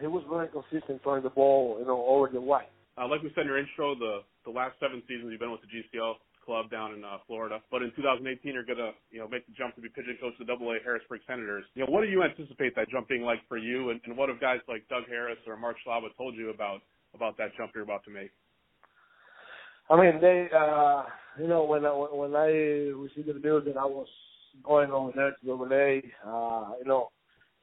he 0.00 0.06
was 0.06 0.24
very 0.28 0.48
consistent 0.48 1.02
throwing 1.02 1.22
the 1.22 1.30
ball, 1.30 1.76
you 1.78 1.86
know, 1.86 2.04
over 2.06 2.28
the 2.32 2.40
white. 2.40 2.70
Uh, 2.98 3.06
like 3.06 3.22
we 3.22 3.30
said 3.34 3.42
in 3.42 3.46
your 3.46 3.58
intro, 3.58 3.94
the 3.94 4.20
the 4.44 4.50
last 4.50 4.74
seven 4.80 5.02
seasons 5.06 5.28
you've 5.30 5.40
been 5.40 5.52
with 5.52 5.60
the 5.60 5.68
GCL 5.68 6.14
club 6.44 6.70
down 6.70 6.94
in 6.94 7.04
uh, 7.04 7.18
Florida, 7.26 7.60
but 7.70 7.82
in 7.82 7.92
2018 7.96 8.52
you're 8.52 8.64
gonna, 8.64 8.92
you 9.10 9.20
know, 9.20 9.28
make 9.28 9.46
the 9.46 9.52
jump 9.52 9.74
to 9.74 9.80
be 9.80 9.88
pitching 9.88 10.16
coach 10.20 10.34
of 10.40 10.46
the 10.46 10.50
Double 10.50 10.70
A 10.70 10.78
Harrisburg 10.82 11.20
Senators. 11.26 11.64
You 11.74 11.84
know, 11.84 11.90
what 11.90 12.02
do 12.02 12.08
you 12.08 12.22
anticipate 12.22 12.74
that 12.76 12.90
jump 12.90 13.08
being 13.08 13.22
like 13.22 13.40
for 13.48 13.58
you, 13.58 13.90
and, 13.90 14.00
and 14.04 14.16
what 14.16 14.28
have 14.28 14.40
guys 14.40 14.60
like 14.68 14.88
Doug 14.88 15.04
Harris 15.08 15.38
or 15.46 15.56
Mark 15.56 15.76
Scialabba 15.86 16.16
told 16.16 16.34
you 16.34 16.50
about 16.50 16.80
about 17.14 17.36
that 17.38 17.56
jump 17.56 17.72
you're 17.74 17.84
about 17.84 18.04
to 18.04 18.10
make? 18.10 18.30
I 19.90 20.00
mean, 20.00 20.20
they, 20.20 20.48
uh, 20.56 21.02
you 21.38 21.48
know, 21.48 21.64
when 21.64 21.84
I, 21.84 21.90
when 21.90 22.36
I 22.36 22.46
received 22.94 23.28
the 23.28 23.34
news 23.34 23.64
that 23.66 23.76
I 23.76 23.84
was 23.84 24.06
going 24.62 24.90
over 24.90 25.10
there 25.14 25.34
to 25.42 25.52
LA, 25.52 26.00
uh, 26.24 26.74
you 26.78 26.86
know, 26.86 27.08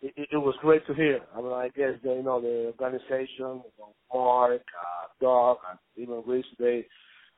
it, 0.01 0.13
it 0.31 0.38
was 0.38 0.55
great 0.62 0.86
to 0.88 0.93
hear. 0.93 1.19
I 1.36 1.41
mean, 1.41 1.53
I 1.53 1.69
guess 1.69 1.93
the, 2.03 2.15
you 2.15 2.24
know 2.24 2.41
the 2.41 2.74
organization, 2.79 3.63
Mark, 4.13 4.62
uh, 4.62 5.07
Doug, 5.22 5.57
and 5.69 5.79
even 5.96 6.22
Rich, 6.25 6.46
they, 6.60 6.86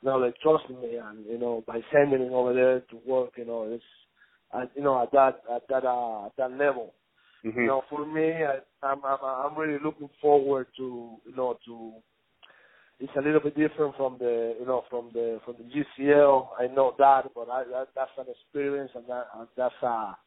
you 0.02 0.10
know, 0.10 0.22
they 0.22 0.34
trusted 0.42 0.80
me, 0.80 0.98
and 0.98 1.26
you 1.26 1.38
know, 1.38 1.64
by 1.68 1.80
sending 1.92 2.28
me 2.28 2.34
over 2.34 2.54
there 2.54 2.80
to 2.80 2.98
work, 3.06 3.32
you 3.38 3.46
know, 3.46 3.64
it's, 3.72 3.84
uh, 4.54 4.66
you 4.76 4.84
know, 4.84 5.02
at 5.02 5.12
that 5.12 5.42
at 5.54 5.68
that 5.70 5.86
uh, 5.86 6.26
at 6.28 6.36
that 6.38 6.52
level. 6.52 6.94
Mm-hmm. 7.46 7.60
You 7.60 7.68
know, 7.68 7.84
for 7.90 8.06
me, 8.06 8.32
I, 8.34 8.60
I'm 8.86 9.04
I'm 9.06 9.20
I'm 9.24 9.58
really 9.58 9.80
looking 9.84 10.10
forward 10.22 10.68
to 10.78 11.18
you 11.26 11.36
know 11.36 11.58
to 11.66 11.94
it's 13.00 13.14
a 13.18 13.22
little 13.22 13.40
bit 13.40 13.56
different 13.58 13.96
from 13.96 14.18
the 14.20 14.56
you 14.60 14.66
know 14.66 14.84
from 14.90 15.10
the 15.14 15.40
from 15.46 15.56
the 15.58 15.64
GCL. 16.04 16.48
I 16.60 16.68
know 16.68 16.96
that, 16.98 17.24
but 17.34 17.50
I, 17.50 17.64
that, 17.72 17.88
that's 17.96 18.12
an 18.18 18.26
experience 18.30 18.92
and 18.96 19.06
that 19.08 19.28
and 19.38 19.48
that's 19.56 19.74
a 19.84 20.18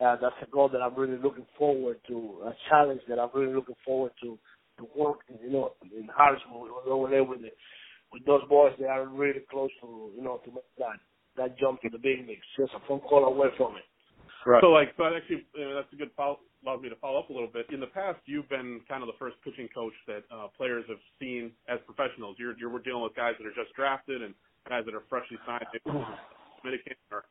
uh, 0.00 0.16
that's 0.20 0.34
a 0.42 0.50
goal 0.50 0.68
that 0.70 0.80
I'm 0.80 0.94
really 0.94 1.18
looking 1.22 1.46
forward 1.58 1.98
to, 2.08 2.42
a 2.46 2.52
challenge 2.68 3.00
that 3.08 3.18
I'm 3.18 3.30
really 3.34 3.54
looking 3.54 3.76
forward 3.84 4.12
to 4.22 4.38
to 4.78 4.88
work, 4.96 5.20
you 5.42 5.50
know, 5.52 5.72
in 5.96 6.08
Harrisburg 6.16 6.70
over 6.86 7.08
there 7.08 7.22
with 7.22 7.42
the, 7.42 7.50
with 8.14 8.24
those 8.24 8.46
boys. 8.48 8.72
They 8.78 8.86
are 8.86 9.06
really 9.06 9.42
close 9.50 9.70
to, 9.82 10.10
you 10.14 10.22
know, 10.22 10.40
to 10.46 10.50
make 10.50 10.70
that 10.78 11.02
that 11.36 11.58
jump 11.58 11.82
to 11.82 11.90
the 11.90 11.98
big 11.98 12.22
leagues. 12.26 12.46
Just 12.56 12.72
a 12.72 12.80
phone 12.86 13.00
call 13.00 13.26
away 13.26 13.48
from 13.58 13.74
it. 13.74 13.82
Right. 14.46 14.62
So, 14.62 14.68
like, 14.70 14.94
so 14.96 15.04
actually, 15.08 15.42
you 15.56 15.64
know, 15.64 15.74
that's 15.74 15.92
a 15.92 15.96
good 15.96 16.14
follow. 16.16 16.38
Allows 16.62 16.80
me 16.80 16.88
to 16.88 16.96
follow 16.96 17.18
up 17.20 17.28
a 17.28 17.32
little 17.32 17.50
bit. 17.50 17.66
In 17.72 17.80
the 17.80 17.90
past, 17.92 18.20
you've 18.24 18.48
been 18.48 18.80
kind 18.88 19.02
of 19.02 19.08
the 19.08 19.18
first 19.18 19.36
pitching 19.44 19.68
coach 19.74 19.92
that 20.06 20.22
uh, 20.30 20.48
players 20.56 20.84
have 20.88 21.00
seen 21.20 21.52
as 21.68 21.78
professionals. 21.84 22.36
You're 22.38 22.56
you're 22.56 22.70
we're 22.70 22.84
dealing 22.84 23.02
with 23.02 23.16
guys 23.16 23.34
that 23.36 23.44
are 23.44 23.56
just 23.56 23.74
drafted 23.74 24.22
and 24.22 24.32
guys 24.68 24.84
that 24.86 24.94
are 24.94 25.02
freshly 25.08 25.36
signed, 25.44 25.66
Dominican. 25.84 26.96
Or, 27.10 27.24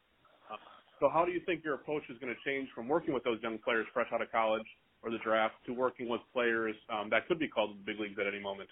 uh, 0.52 0.58
so, 1.00 1.10
how 1.10 1.26
do 1.26 1.32
you 1.32 1.42
think 1.46 1.64
your 1.64 1.76
approach 1.76 2.04
is 2.10 2.18
going 2.20 2.34
to 2.34 2.42
change 2.46 2.70
from 2.76 2.88
working 2.88 3.14
with 3.14 3.24
those 3.24 3.42
young 3.42 3.58
players 3.58 3.88
fresh 3.94 4.10
out 4.14 4.22
of 4.22 4.32
college 4.32 4.68
or 5.02 5.10
the 5.10 5.22
draft 5.24 5.56
to 5.66 5.74
working 5.74 6.10
with 6.10 6.22
players 6.34 6.76
um, 6.90 7.10
that 7.10 7.28
could 7.28 7.40
be 7.40 7.48
called 7.48 7.72
to 7.74 7.78
the 7.78 7.86
big 7.86 8.00
leagues 8.00 8.18
at 8.20 8.28
any 8.28 8.42
moment? 8.42 8.70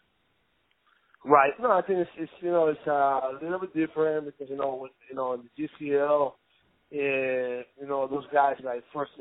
Right. 1.26 1.52
No, 1.60 1.72
I 1.72 1.82
think 1.82 2.00
it's, 2.00 2.10
it's 2.18 2.32
you 2.42 2.52
know 2.52 2.68
it's 2.68 2.80
uh, 2.88 2.92
a 2.92 3.40
little 3.42 3.60
bit 3.60 3.76
different 3.76 4.26
because 4.26 4.50
you 4.50 4.58
know 4.58 4.80
with, 4.82 4.92
you 5.10 5.16
know 5.16 5.34
in 5.34 5.42
the 5.44 5.68
GCL, 5.86 6.28
uh, 6.28 6.32
eh, 6.94 7.64
you 7.80 7.88
know 7.88 8.08
those 8.08 8.26
guys 8.34 8.56
like 8.64 8.84
first 8.94 9.12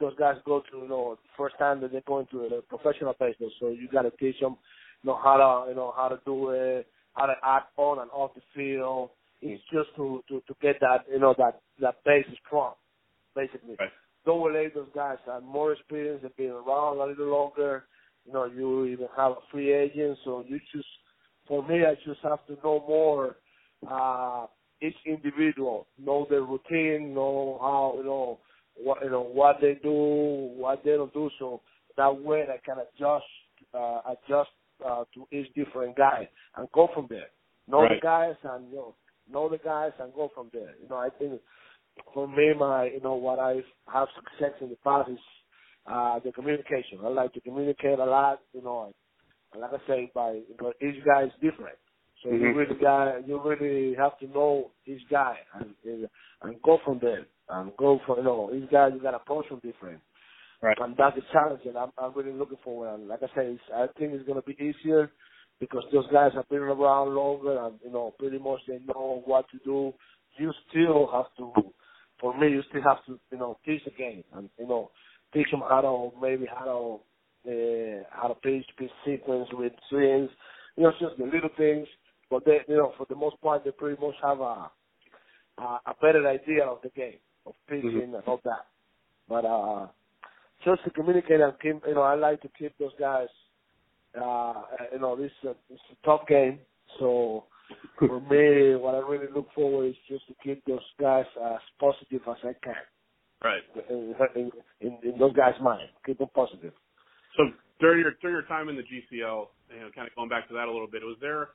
those 0.00 0.14
guys 0.18 0.36
go 0.46 0.60
to 0.72 0.78
you 0.78 0.88
know 0.88 1.18
first 1.36 1.56
time 1.58 1.80
that 1.82 1.92
they're 1.92 2.02
going 2.06 2.26
to 2.32 2.48
the 2.48 2.62
professional 2.68 3.14
baseball, 3.20 3.50
so 3.60 3.68
you 3.68 3.88
got 3.92 4.02
to 4.02 4.10
teach 4.18 4.40
them 4.40 4.56
you 5.04 5.10
know 5.10 5.20
how 5.22 5.36
to 5.36 5.70
you 5.70 5.76
know 5.76 5.92
how 5.96 6.08
to 6.08 6.18
do 6.24 6.50
it, 6.50 6.88
how 7.12 7.26
to 7.26 7.34
act 7.44 7.68
on 7.76 8.00
and 8.00 8.10
off 8.12 8.32
the 8.34 8.42
field. 8.56 9.10
It's 9.40 9.62
just 9.72 9.94
to 9.96 10.24
to 10.28 10.40
to 10.48 10.54
get 10.60 10.80
that 10.80 11.04
you 11.12 11.20
know 11.20 11.34
that 11.38 11.60
that 11.80 12.02
base 12.04 12.26
strong, 12.46 12.74
basically. 13.36 13.76
Right. 13.78 13.90
Double 14.26 14.48
A, 14.56 14.70
those 14.74 14.88
guys 14.94 15.18
have 15.26 15.42
more 15.42 15.72
experience, 15.72 16.20
they've 16.22 16.36
been 16.36 16.50
around 16.50 16.98
a 16.98 17.04
little 17.04 17.26
longer. 17.28 17.84
You 18.26 18.32
know, 18.32 18.46
you 18.46 18.86
even 18.86 19.06
have 19.16 19.32
a 19.32 19.36
free 19.52 19.72
agent, 19.72 20.18
so 20.24 20.42
you 20.48 20.58
just 20.74 20.86
for 21.46 21.66
me, 21.66 21.84
I 21.84 21.94
just 22.06 22.20
have 22.22 22.44
to 22.46 22.54
know 22.62 22.84
more 22.86 23.36
uh, 23.90 24.46
each 24.82 24.96
individual, 25.06 25.86
know 25.98 26.26
their 26.28 26.42
routine, 26.42 27.14
know 27.14 27.58
how 27.60 27.94
you 27.98 28.04
know 28.04 28.38
what 28.76 29.02
you 29.02 29.10
know 29.10 29.22
what 29.22 29.56
they 29.60 29.78
do, 29.82 29.92
what 29.92 30.82
they 30.84 30.92
don't 30.92 31.12
do, 31.12 31.30
so 31.38 31.60
that 31.96 32.22
way 32.22 32.44
I 32.48 32.58
can 32.64 32.76
adjust 32.78 33.24
uh, 33.74 34.00
adjust 34.06 34.50
uh, 34.84 35.04
to 35.14 35.26
each 35.32 35.52
different 35.54 35.96
guy 35.96 36.28
and 36.56 36.68
go 36.72 36.88
from 36.94 37.06
there. 37.08 37.28
Know 37.68 37.82
right. 37.82 38.00
the 38.00 38.04
guys 38.04 38.34
and 38.44 38.70
you 38.70 38.76
know 38.76 38.94
know 39.30 39.48
the 39.48 39.58
guys 39.58 39.92
and 40.00 40.12
go 40.14 40.30
from 40.34 40.50
there. 40.52 40.74
You 40.82 40.88
know, 40.88 40.96
I 40.96 41.08
think 41.18 41.40
for 42.12 42.28
me, 42.28 42.52
my 42.58 42.86
you 42.86 43.00
know 43.00 43.14
what 43.14 43.38
I 43.38 43.62
have 43.92 44.08
success 44.14 44.54
in 44.60 44.70
the 44.70 44.76
past 44.84 45.10
is 45.10 45.18
uh, 45.86 46.18
the 46.24 46.32
communication. 46.32 46.98
I 47.04 47.08
like 47.08 47.32
to 47.34 47.40
communicate 47.40 47.98
a 47.98 48.04
lot. 48.04 48.40
You 48.52 48.62
know, 48.62 48.92
like 49.58 49.72
I 49.72 49.86
say, 49.86 50.10
by 50.14 50.40
but 50.58 50.74
each 50.80 51.04
guy 51.04 51.24
is 51.24 51.32
different. 51.40 51.76
So 52.22 52.30
mm-hmm. 52.30 52.44
you 52.44 52.54
really 52.54 52.80
got 52.80 53.28
you 53.28 53.40
really 53.44 53.94
have 53.96 54.18
to 54.18 54.26
know 54.28 54.70
each 54.86 55.02
guy 55.10 55.36
and 55.60 56.08
and 56.42 56.62
go 56.62 56.78
from 56.84 56.98
there 57.00 57.26
and 57.50 57.76
go 57.76 58.00
for 58.06 58.16
you 58.18 58.24
know 58.24 58.50
each 58.54 58.70
guy 58.70 58.88
you 58.88 59.00
got 59.00 59.12
to 59.12 59.18
approach 59.18 59.46
him 59.46 59.60
different. 59.62 60.00
Right. 60.62 60.76
And 60.80 60.96
that's 60.96 61.16
the 61.16 61.22
challenge 61.32 61.60
that 61.66 61.76
I'm 61.76 61.90
I'm 61.98 62.14
really 62.14 62.32
looking 62.32 62.58
for. 62.64 62.88
And 62.88 63.08
like 63.08 63.22
I 63.22 63.26
say, 63.26 63.46
it's, 63.52 63.60
I 63.74 63.86
think 63.98 64.14
it's 64.14 64.26
gonna 64.26 64.42
be 64.42 64.56
easier 64.58 65.10
because 65.60 65.84
those 65.92 66.06
guys 66.10 66.32
have 66.34 66.48
been 66.48 66.60
around 66.60 67.14
longer 67.14 67.58
and 67.66 67.78
you 67.84 67.92
know 67.92 68.14
pretty 68.18 68.38
much 68.38 68.60
they 68.66 68.78
know 68.86 69.22
what 69.26 69.46
to 69.50 69.58
do. 69.64 69.92
You 70.38 70.52
still 70.68 71.08
have 71.12 71.26
to, 71.38 71.52
for 72.20 72.36
me, 72.36 72.48
you 72.48 72.62
still 72.68 72.82
have 72.82 73.04
to 73.06 73.18
you 73.30 73.38
know 73.38 73.58
teach 73.64 73.84
the 73.84 73.90
game 73.90 74.24
and 74.34 74.48
you 74.58 74.66
know 74.66 74.90
teach 75.34 75.50
them 75.50 75.62
how 75.68 75.82
to 75.82 76.20
maybe 76.20 76.46
how 76.46 76.64
to 76.64 76.98
uh, 77.46 78.28
to 78.28 78.34
pitch, 78.42 78.66
pitch 78.78 78.90
sequence 79.04 79.48
with 79.52 79.72
swings, 79.90 80.30
you 80.76 80.84
know, 80.84 80.92
just 81.00 81.16
the 81.18 81.24
little 81.24 81.50
things. 81.56 81.86
But 82.30 82.44
they, 82.44 82.58
you 82.68 82.76
know, 82.76 82.92
for 82.96 83.06
the 83.08 83.14
most 83.14 83.40
part, 83.40 83.64
they 83.64 83.70
pretty 83.70 84.00
much 84.00 84.14
have 84.22 84.40
a 84.40 84.70
a, 85.58 85.62
a 85.62 85.94
better 86.00 86.28
idea 86.28 86.64
of 86.64 86.78
the 86.82 86.90
game, 86.90 87.18
of 87.46 87.54
pitching 87.68 87.90
mm-hmm. 87.90 88.14
and 88.14 88.24
all 88.26 88.40
that. 88.44 88.66
But 89.28 89.44
uh, 89.44 89.86
just 90.64 90.84
to 90.84 90.90
communicate 90.90 91.40
and 91.40 91.52
keep, 91.60 91.82
you 91.86 91.94
know, 91.94 92.02
I 92.02 92.14
like 92.14 92.42
to 92.42 92.48
keep 92.58 92.76
those 92.78 92.92
guys. 92.98 93.28
Uh, 94.14 94.54
you 94.92 95.00
know, 95.00 95.16
this 95.16 95.30
is 95.42 95.48
a, 95.48 95.54
it's 95.72 95.82
a 95.90 96.06
tough 96.06 96.26
game, 96.28 96.60
so 97.00 97.44
for 97.98 98.20
me, 98.20 98.76
what 98.76 98.94
I 98.94 98.98
really 98.98 99.26
look 99.34 99.48
forward 99.54 99.88
is 99.88 99.96
just 100.08 100.26
to 100.28 100.34
keep 100.42 100.64
those 100.66 100.78
guys 101.00 101.24
as 101.44 101.58
positive 101.80 102.20
as 102.28 102.36
I 102.44 102.52
can. 102.62 102.74
Right. 103.42 103.62
In, 103.90 104.14
in, 104.36 104.50
in, 104.80 104.98
in 105.02 105.18
those 105.18 105.34
guys' 105.34 105.54
mind, 105.60 105.88
keep 106.06 106.18
them 106.18 106.28
positive. 106.34 106.72
So 107.36 107.50
during 107.80 108.00
your 108.00 108.14
during 108.22 108.36
your 108.36 108.46
time 108.46 108.68
in 108.68 108.76
the 108.76 108.86
GCL, 108.86 109.48
you 109.74 109.80
know, 109.80 109.90
kind 109.94 110.06
of 110.06 110.14
going 110.14 110.28
back 110.28 110.48
to 110.48 110.54
that 110.54 110.68
a 110.68 110.72
little 110.72 110.90
bit, 110.90 111.02
was 111.02 111.18
there 111.20 111.50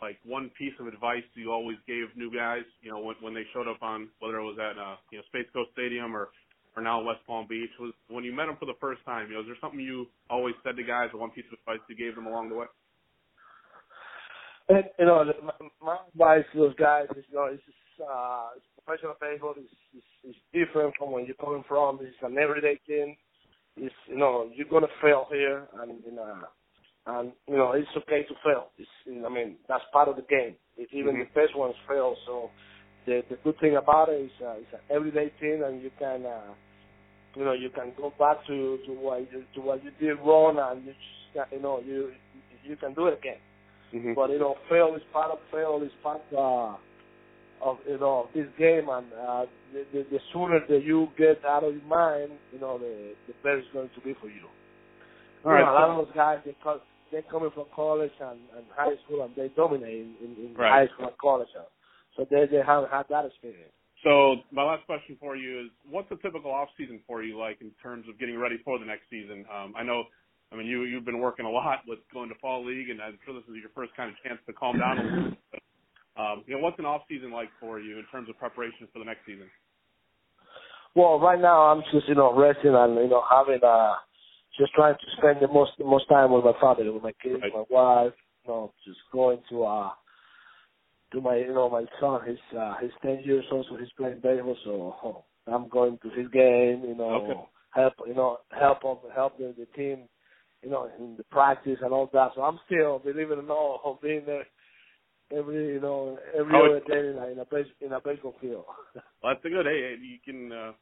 like 0.00 0.18
one 0.24 0.50
piece 0.56 0.74
of 0.80 0.86
advice 0.86 1.26
you 1.34 1.52
always 1.52 1.76
gave 1.86 2.06
new 2.16 2.32
guys, 2.32 2.64
you 2.80 2.90
know, 2.90 2.98
when 2.98 3.16
when 3.20 3.34
they 3.34 3.44
showed 3.52 3.68
up 3.68 3.82
on 3.82 4.08
whether 4.20 4.38
it 4.38 4.44
was 4.44 4.58
at 4.58 4.78
uh, 4.80 4.96
you 5.12 5.18
know 5.18 5.24
Space 5.28 5.48
Coast 5.52 5.70
Stadium 5.72 6.16
or 6.16 6.30
or 6.76 6.82
now 6.82 7.02
West 7.02 7.20
Palm 7.26 7.46
Beach, 7.48 7.70
was 7.80 7.92
when 8.08 8.24
you 8.24 8.32
met 8.32 8.46
them 8.46 8.56
for 8.58 8.66
the 8.66 8.78
first 8.80 9.04
time, 9.04 9.28
you 9.28 9.34
know, 9.34 9.40
is 9.40 9.46
there 9.46 9.56
something 9.60 9.80
you 9.80 10.06
always 10.30 10.54
said 10.62 10.76
to 10.76 10.84
guys 10.84 11.08
or 11.12 11.20
one 11.20 11.30
piece 11.30 11.44
of 11.52 11.58
advice 11.58 11.82
you 11.88 11.96
gave 11.96 12.14
them 12.14 12.26
along 12.26 12.48
the 12.48 12.54
way? 12.54 12.66
And, 14.68 14.84
you 14.98 15.06
know, 15.06 15.24
my, 15.42 15.52
my 15.80 15.96
advice 16.12 16.44
to 16.52 16.58
those 16.58 16.76
guys 16.76 17.06
is, 17.16 17.24
you 17.30 17.36
know, 17.36 17.46
it's 17.46 17.64
just, 17.64 18.04
uh, 18.04 18.50
professional 18.84 19.16
baseball 19.18 19.54
is, 19.56 19.64
is, 19.96 20.30
is 20.30 20.36
different 20.52 20.94
from 20.98 21.10
where 21.10 21.24
you're 21.24 21.34
coming 21.40 21.64
from. 21.66 21.98
It's 22.02 22.14
an 22.22 22.36
everyday 22.38 22.78
thing 22.86 23.16
it's 23.78 23.94
you 24.06 24.16
know 24.16 24.50
you're 24.54 24.68
gonna 24.68 24.92
fail 25.02 25.26
here, 25.30 25.66
and 25.80 26.00
you 26.04 26.14
know, 26.14 26.38
and 27.06 27.32
you 27.46 27.56
know 27.56 27.72
it's 27.72 27.88
okay 27.96 28.22
to 28.24 28.34
fail. 28.44 28.68
It's 28.78 28.88
I 29.06 29.28
mean 29.28 29.56
that's 29.68 29.84
part 29.92 30.08
of 30.08 30.16
the 30.16 30.22
game. 30.22 30.54
It, 30.76 30.88
even 30.92 31.14
mm-hmm. 31.14 31.32
the 31.34 31.40
best 31.40 31.56
ones 31.56 31.74
fail. 31.88 32.16
So 32.26 32.50
the 33.06 33.22
the 33.30 33.36
good 33.44 33.58
thing 33.60 33.76
about 33.76 34.08
it 34.08 34.26
is 34.26 34.30
uh, 34.44 34.54
it's 34.58 34.72
an 34.72 34.80
everyday 34.90 35.32
thing, 35.40 35.62
and 35.64 35.82
you 35.82 35.90
can 35.98 36.26
uh, 36.26 36.52
you 37.34 37.44
know 37.44 37.52
you 37.52 37.70
can 37.70 37.92
go 37.96 38.12
back 38.18 38.46
to 38.46 38.78
to 38.86 38.92
what 38.92 39.20
you, 39.32 39.44
to 39.54 39.60
what 39.60 39.82
you 39.84 39.90
did 40.00 40.18
wrong, 40.24 40.58
and 40.58 40.84
you 40.84 40.92
just 40.92 41.52
you 41.52 41.60
know 41.60 41.80
you 41.80 42.12
you 42.64 42.76
can 42.76 42.94
do 42.94 43.06
it 43.06 43.18
again. 43.18 43.38
Mm-hmm. 43.94 44.14
But 44.14 44.30
you 44.30 44.38
know 44.38 44.56
fail 44.68 44.94
is 44.96 45.02
part 45.12 45.30
of 45.30 45.38
fail 45.50 45.80
is 45.84 45.92
part 46.02 46.20
of. 46.32 46.74
Uh, 46.74 46.76
of 47.62 47.78
you 47.88 47.98
know 47.98 48.28
this 48.34 48.46
game, 48.58 48.88
and 48.88 49.06
uh, 49.12 49.44
the, 49.72 49.84
the, 49.92 50.06
the 50.10 50.18
sooner 50.32 50.60
that 50.68 50.82
you 50.84 51.08
get 51.18 51.44
out 51.44 51.64
of 51.64 51.74
your 51.74 51.84
mind, 51.84 52.32
you 52.52 52.60
know, 52.60 52.78
the 52.78 53.14
the 53.26 53.34
better 53.42 53.58
it's 53.58 53.68
going 53.72 53.90
to 53.94 54.00
be 54.00 54.14
for 54.20 54.28
you. 54.28 54.46
All 55.44 55.52
right. 55.52 55.64
Know, 55.64 55.72
a 55.72 55.74
lot 55.74 55.90
of 55.90 56.06
those 56.06 56.14
guys 56.14 56.38
they 56.44 56.56
come, 56.62 56.80
they're 57.12 57.22
coming 57.22 57.50
from 57.54 57.66
college 57.74 58.12
and, 58.20 58.38
and 58.56 58.64
high 58.76 58.94
school, 59.04 59.22
and 59.24 59.34
they 59.36 59.48
dominate 59.56 60.06
in, 60.06 60.14
in, 60.20 60.46
in 60.46 60.54
right. 60.54 60.86
high 60.88 60.94
school 60.94 61.06
and 61.06 61.18
college, 61.18 61.48
so 62.16 62.26
they 62.30 62.46
they 62.50 62.62
haven't 62.64 62.90
had 62.90 63.06
that 63.10 63.26
experience. 63.26 63.72
So 64.04 64.36
my 64.52 64.62
last 64.62 64.86
question 64.86 65.16
for 65.18 65.34
you 65.34 65.66
is, 65.66 65.66
what's 65.90 66.10
a 66.12 66.16
typical 66.16 66.52
off 66.52 66.68
season 66.78 67.00
for 67.06 67.22
you 67.22 67.38
like 67.38 67.60
in 67.60 67.72
terms 67.82 68.06
of 68.08 68.18
getting 68.18 68.38
ready 68.38 68.58
for 68.64 68.78
the 68.78 68.84
next 68.84 69.10
season? 69.10 69.44
Um, 69.52 69.74
I 69.76 69.82
know, 69.82 70.04
I 70.52 70.56
mean, 70.56 70.66
you 70.66 70.84
you've 70.84 71.04
been 71.04 71.18
working 71.18 71.46
a 71.46 71.50
lot 71.50 71.80
with 71.86 71.98
going 72.12 72.28
to 72.28 72.36
fall 72.36 72.64
league, 72.64 72.90
and 72.90 73.02
I'm 73.02 73.18
sure 73.24 73.34
this 73.34 73.42
is 73.50 73.56
your 73.58 73.74
first 73.74 73.90
kind 73.96 74.10
of 74.10 74.16
chance 74.22 74.38
to 74.46 74.52
calm 74.52 74.78
down 74.78 74.98
a 74.98 75.02
little 75.02 75.30
bit. 75.30 75.38
Um, 76.18 76.42
you 76.46 76.54
know, 76.54 76.60
what's 76.60 76.78
an 76.80 76.84
off 76.84 77.02
season 77.08 77.30
like 77.30 77.48
for 77.60 77.78
you 77.78 77.98
in 77.98 78.04
terms 78.10 78.28
of 78.28 78.36
preparation 78.38 78.88
for 78.92 78.98
the 78.98 79.04
next 79.04 79.24
season? 79.24 79.46
Well, 80.96 81.20
right 81.20 81.40
now 81.40 81.70
I'm 81.70 81.82
just 81.92 82.08
you 82.08 82.16
know 82.16 82.34
resting 82.34 82.74
and 82.74 82.94
you 82.96 83.08
know 83.08 83.22
having 83.30 83.60
uh 83.62 83.92
just 84.58 84.72
trying 84.74 84.94
to 84.94 85.06
spend 85.16 85.38
the 85.40 85.46
most 85.46 85.72
the 85.78 85.84
most 85.84 86.08
time 86.08 86.32
with 86.32 86.44
my 86.44 86.54
family, 86.60 86.90
with 86.90 87.04
my 87.04 87.12
kids, 87.22 87.40
right. 87.42 87.52
my 87.54 87.64
wife. 87.70 88.12
You 88.44 88.50
know, 88.50 88.72
just 88.84 88.98
going 89.12 89.38
to 89.50 89.64
uh 89.64 89.90
to 91.12 91.20
my 91.20 91.36
you 91.36 91.54
know 91.54 91.70
my 91.70 91.84
son. 92.00 92.22
He's 92.26 92.58
uh 92.58 92.74
he's 92.80 92.90
ten 93.00 93.22
years 93.24 93.44
old, 93.52 93.66
so 93.70 93.76
he's 93.76 93.92
playing 93.96 94.20
baseball. 94.20 94.56
So 94.64 94.96
oh, 95.04 95.24
I'm 95.46 95.68
going 95.68 95.98
to 96.02 96.10
his 96.10 96.28
game. 96.32 96.82
You 96.84 96.96
know, 96.96 97.10
okay. 97.22 97.40
help 97.70 97.92
you 98.08 98.14
know 98.14 98.38
help 98.50 98.82
him 98.82 98.96
help 99.14 99.38
the, 99.38 99.54
the 99.56 99.66
team. 99.76 100.08
You 100.64 100.70
know, 100.70 100.90
in 100.98 101.14
the 101.16 101.22
practice 101.30 101.78
and 101.80 101.92
all 101.92 102.10
that. 102.12 102.30
So 102.34 102.42
I'm 102.42 102.58
still, 102.66 102.98
believe 102.98 103.30
it 103.30 103.38
or 103.38 103.42
not, 103.42 104.02
being 104.02 104.24
there 104.26 104.42
every 105.36 105.74
you 105.74 105.80
know 105.80 106.18
every 106.38 106.54
oh, 106.54 106.76
other 106.76 106.80
day 106.80 107.08
in 107.08 107.18
a 107.18 107.26
in 107.32 107.38
a, 107.38 107.44
base, 107.44 107.66
in 107.80 107.92
a 107.92 108.00
baseball 108.00 108.34
field. 108.40 108.64
well, 109.22 109.34
that's 109.34 109.44
a 109.44 109.48
good. 109.48 109.66
Hey, 109.66 109.96
you 110.00 110.18
can 110.24 110.52
uh, 110.52 110.72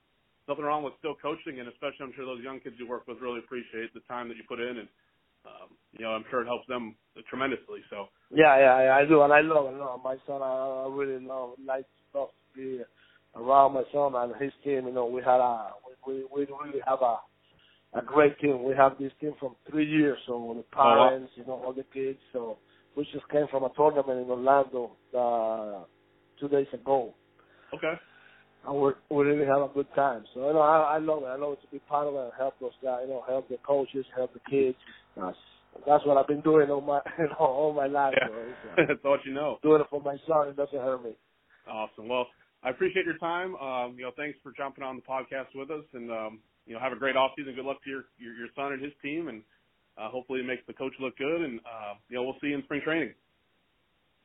nothing 0.48 0.64
wrong 0.64 0.82
with 0.82 0.94
still 0.98 1.14
coaching, 1.20 1.60
and 1.60 1.68
especially 1.68 2.02
I'm 2.06 2.12
sure 2.14 2.26
those 2.26 2.42
young 2.42 2.60
kids 2.60 2.76
you 2.78 2.88
work 2.88 3.06
with 3.06 3.18
really 3.20 3.40
appreciate 3.40 3.92
the 3.94 4.00
time 4.08 4.28
that 4.28 4.36
you 4.36 4.44
put 4.48 4.60
in, 4.60 4.78
and 4.84 4.88
um, 5.44 5.68
you 5.92 6.04
know 6.04 6.12
I'm 6.12 6.24
sure 6.30 6.42
it 6.42 6.46
helps 6.46 6.66
them 6.68 6.94
tremendously. 7.28 7.80
So 7.90 8.06
yeah, 8.30 8.58
yeah, 8.58 8.84
yeah 8.84 8.96
I 8.96 9.04
do, 9.06 9.22
and 9.22 9.32
I 9.32 9.40
love 9.40 9.72
it. 9.72 9.78
No, 9.78 10.00
my 10.02 10.16
son, 10.26 10.42
I, 10.42 10.86
I 10.86 10.88
really 10.90 11.24
love 11.24 11.54
like 11.64 11.86
love 12.14 12.28
to 12.28 12.60
be 12.60 12.80
around 13.34 13.74
my 13.74 13.84
son 13.92 14.14
and 14.14 14.34
his 14.40 14.52
team. 14.64 14.86
You 14.86 14.92
know, 14.92 15.06
we 15.06 15.20
had 15.22 15.40
a 15.40 15.72
we 16.06 16.24
we, 16.24 16.24
we 16.32 16.46
really 16.46 16.80
have 16.86 17.02
a 17.02 17.18
a 17.94 18.02
great 18.02 18.38
team. 18.40 18.62
We 18.62 18.74
have 18.74 18.98
this 18.98 19.12
team 19.20 19.32
from 19.40 19.56
three 19.70 19.86
years, 19.86 20.18
so 20.26 20.54
the 20.56 20.62
parents, 20.76 21.32
oh, 21.36 21.40
wow. 21.40 21.42
you 21.42 21.46
know, 21.46 21.64
all 21.64 21.72
the 21.72 21.84
kids, 21.94 22.18
so 22.32 22.58
we 22.96 23.04
just 23.12 23.28
came 23.30 23.46
from 23.50 23.64
a 23.64 23.70
tournament 23.76 24.20
in 24.20 24.30
Orlando 24.30 24.96
uh, 25.16 25.84
two 26.40 26.48
days 26.48 26.66
ago. 26.72 27.14
Okay. 27.74 27.94
and 28.66 28.80
we 28.80 28.90
we 29.10 29.24
really 29.24 29.46
have 29.46 29.62
a 29.62 29.72
good 29.74 29.86
time. 29.94 30.24
So 30.34 30.46
you 30.48 30.54
know, 30.54 30.60
I, 30.60 30.96
I 30.96 30.98
love 30.98 31.22
it. 31.22 31.26
I 31.26 31.36
love 31.36 31.52
it 31.54 31.60
to 31.62 31.68
be 31.70 31.78
part 31.80 32.06
of 32.08 32.14
it 32.14 32.18
and 32.24 32.32
help 32.38 32.54
those 32.60 32.72
guys. 32.82 33.00
You 33.06 33.14
know, 33.14 33.24
help 33.26 33.48
the 33.48 33.58
coaches, 33.66 34.06
help 34.16 34.32
the 34.32 34.40
kids. 34.50 34.76
That's 35.16 35.36
that's 35.86 36.04
what 36.06 36.16
I've 36.16 36.26
been 36.28 36.40
doing 36.40 36.70
all 36.70 36.80
my 36.80 37.00
you 37.18 37.24
know 37.28 37.36
all 37.38 37.72
my 37.72 37.86
life. 37.86 38.14
Yeah. 38.16 38.28
So, 38.76 38.82
That's 38.88 39.00
all 39.04 39.18
you 39.24 39.32
know. 39.34 39.58
doing 39.62 39.80
it 39.80 39.86
for 39.90 40.00
my 40.00 40.16
son. 40.26 40.48
It 40.48 40.56
doesn't 40.56 40.78
hurt 40.78 41.04
me. 41.04 41.12
Awesome. 41.68 42.08
Well, 42.08 42.26
I 42.62 42.70
appreciate 42.70 43.04
your 43.04 43.18
time. 43.18 43.54
Um, 43.56 43.94
you 43.98 44.04
know, 44.04 44.12
thanks 44.16 44.38
for 44.42 44.52
jumping 44.56 44.84
on 44.84 44.96
the 44.96 45.02
podcast 45.02 45.54
with 45.54 45.70
us, 45.70 45.84
and 45.92 46.10
um, 46.10 46.40
you 46.66 46.74
know, 46.74 46.80
have 46.80 46.92
a 46.92 46.96
great 46.96 47.16
off 47.16 47.32
season. 47.36 47.54
Good 47.54 47.64
luck 47.64 47.82
to 47.84 47.90
your 47.90 48.04
your, 48.18 48.34
your 48.34 48.48
son 48.56 48.72
and 48.72 48.82
his 48.82 48.92
team, 49.02 49.28
and 49.28 49.42
uh, 49.98 50.08
hopefully 50.08 50.40
it 50.40 50.46
makes 50.46 50.62
the 50.66 50.72
coach 50.72 50.92
look 51.00 51.16
good. 51.16 51.42
And 51.42 51.60
uh, 51.60 51.94
you 52.08 52.16
know, 52.16 52.24
we'll 52.24 52.36
see 52.40 52.48
you 52.48 52.56
in 52.56 52.62
spring 52.64 52.80
training. 52.84 53.12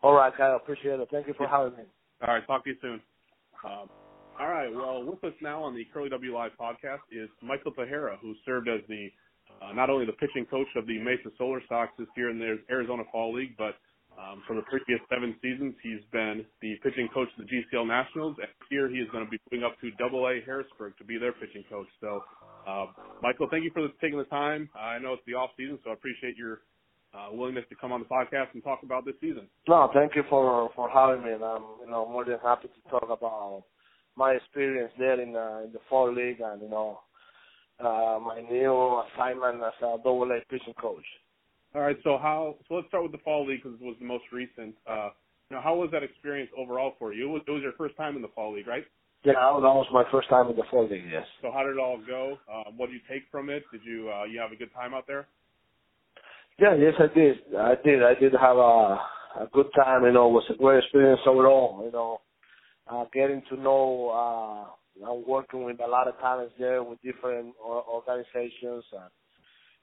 All 0.04 0.13
right, 0.13 0.36
Kyle. 0.36 0.56
Appreciate 0.56 1.00
it. 1.00 1.08
Thank 1.12 1.28
you 1.28 1.34
for 1.38 1.48
having 1.48 1.78
me. 1.78 1.84
All 2.22 2.34
right, 2.34 2.46
talk 2.48 2.63
to 2.63 2.70
you 2.70 2.75
soon. 2.82 3.01
Um, 3.63 3.90
all 4.40 4.50
right. 4.50 4.74
Well, 4.74 5.04
with 5.04 5.24
us 5.24 5.38
now 5.42 5.63
on 5.63 5.75
the 5.75 5.86
Curly 5.94 6.10
W 6.10 6.34
Live 6.34 6.51
podcast 6.60 7.06
is 7.12 7.30
Michael 7.44 7.72
Tejera, 7.74 8.18
who 8.22 8.34
served 8.46 8.68
as 8.68 8.82
the 8.88 9.10
uh, 9.62 9.74
not 9.74 9.90
only 9.90 10.06
the 10.06 10.13
pitching 10.13 10.46
coach 10.50 10.68
of 10.75 10.88
the 10.88 10.98
Mesa 10.98 11.30
Solar 11.38 11.62
Sox 11.70 11.92
this 12.00 12.08
year 12.18 12.30
in 12.30 12.40
the 12.40 12.58
Arizona 12.72 13.04
Fall 13.12 13.34
League, 13.34 13.56
but 13.58 13.75
um, 14.18 14.44
for 14.48 14.56
the 14.56 14.62
previous 14.63 15.00
seven 15.10 15.36
seasons, 15.42 15.74
he's 15.82 16.01
been 16.12 16.46
the 16.62 16.75
pitching 16.84 17.08
coach 17.13 17.30
of 17.38 17.46
the 17.46 17.50
GCL 17.50 17.88
Nationals. 17.88 18.36
And 18.40 18.50
here 18.70 18.90
he 18.90 18.98
is 18.98 19.10
going 19.12 19.25
to 19.25 19.30
be 19.30 19.40
moving 19.51 19.66
up 19.66 19.80
to 19.82 19.92
Double 19.92 20.28
A 20.28 20.42
Harrisburg 20.46 20.98
to 20.98 21.04
be 21.04 21.18
their 21.18 21.32
pitching 21.32 21.63
coach. 21.70 21.88
So, 22.01 22.24
uh, 22.68 22.86
Michael, 23.22 23.48
thank 23.50 23.63
you 23.63 23.72
for 23.74 23.88
taking 24.01 24.18
the 24.18 24.25
time. 24.25 24.70
I 24.75 25.00
know 25.00 25.13
it's 25.13 25.24
the 25.25 25.34
off 25.34 25.51
season, 25.58 25.80
so 25.84 25.89
I 25.89 25.94
appreciate 25.94 26.38
your 26.38 26.62
uh, 27.13 27.27
willingness 27.32 27.65
to 27.70 27.75
come 27.75 27.91
on 27.91 28.00
the 28.00 28.06
podcast 28.06 28.53
and 28.53 28.63
talk 28.63 28.84
about 28.84 29.06
this 29.06 29.15
season. 29.20 29.48
No, 29.68 29.89
thank 29.94 30.15
you 30.15 30.24
for 30.30 30.70
for 30.75 30.89
having 30.89 31.24
me, 31.24 31.32
and 31.32 31.44
I'm 31.44 31.63
you 31.84 31.89
know 31.89 32.08
more 32.08 32.25
than 32.25 32.38
happy 32.44 32.68
to 32.68 32.89
talk 32.89 33.10
about 33.10 33.63
my 34.15 34.32
experience 34.32 34.91
there 34.98 35.20
in 35.20 35.36
uh, 35.36 35.62
in 35.65 35.72
the 35.74 35.80
fall 35.89 36.13
league 36.13 36.39
and 36.39 36.62
you 36.62 36.70
know 36.70 37.00
uh, 37.80 38.20
my 38.22 38.41
new 38.41 39.01
assignment 39.13 39.63
as 39.63 39.74
a 39.82 39.98
double 39.98 40.32
A 40.32 40.39
pitching 40.50 40.74
coach. 40.80 41.06
All 41.74 41.82
right, 41.82 41.98
so 42.03 42.18
how? 42.22 42.56
So 42.68 42.75
let's 42.75 42.88
start 42.88 43.03
with 43.03 43.12
the 43.13 43.18
fall 43.20 43.46
league 43.46 43.63
because 43.63 43.80
it 43.80 43.86
was 43.86 43.96
the 44.00 44.06
most 44.06 44.25
recent. 44.32 44.75
Uh, 44.89 45.10
you 45.50 45.58
know, 45.58 45.62
how 45.62 45.75
was 45.75 45.89
that 45.91 46.03
experience 46.03 46.50
overall 46.58 46.94
for 47.00 47.13
you? 47.13 47.27
It 47.27 47.32
was, 47.32 47.41
it 47.48 47.51
was 47.51 47.62
your 47.62 47.74
first 47.74 47.98
time 47.98 48.15
in 48.15 48.22
the 48.22 48.30
fall 48.30 48.53
league, 48.53 48.68
right? 48.68 48.86
Yeah, 49.24 49.34
that 49.34 49.62
was 49.62 49.86
my 49.94 50.04
first 50.12 50.30
time 50.30 50.50
in 50.50 50.56
the 50.56 50.80
league. 50.82 51.06
Yes. 51.12 51.25
So 51.44 51.51
how 51.51 51.63
did 51.63 51.74
it 51.74 51.80
all 51.80 52.01
go? 52.08 52.40
Um, 52.51 52.78
what 52.78 52.88
did 52.88 52.96
you 52.96 53.01
take 53.08 53.24
from 53.32 53.50
it? 53.50 53.63
Did 53.72 53.82
you 53.86 54.12
uh, 54.12 54.24
you 54.24 54.40
have 54.40 54.51
a 54.51 54.56
good 54.56 54.74
time 54.74 54.96
out 54.96 55.06
there? 55.06 55.28
Yeah, 56.60 56.75
yes, 56.75 56.94
I 57.00 57.13
did. 57.13 57.38
I 57.58 57.75
did. 57.84 58.04
I 58.04 58.16
did 58.16 58.34
have 58.34 58.58
a 58.58 59.00
a 59.40 59.48
good 59.54 59.68
time. 59.75 60.06
You 60.06 60.12
know, 60.12 60.28
it 60.30 60.34
was 60.34 60.44
a 60.50 60.56
great 60.56 60.84
experience 60.84 61.22
overall. 61.28 61.84
You 61.86 61.92
know, 61.92 62.22
uh, 62.90 63.06
getting 63.13 63.44
to 63.50 63.58
know. 63.58 64.10
Uh, 64.10 65.08
I'm 65.08 65.24
working 65.28 65.63
with 65.63 65.80
a 65.82 65.88
lot 65.88 66.08
of 66.08 66.18
talents 66.20 66.54
there 66.60 66.84
with 66.84 67.01
different 67.01 67.54
organizations. 67.63 68.84
And, 68.92 69.10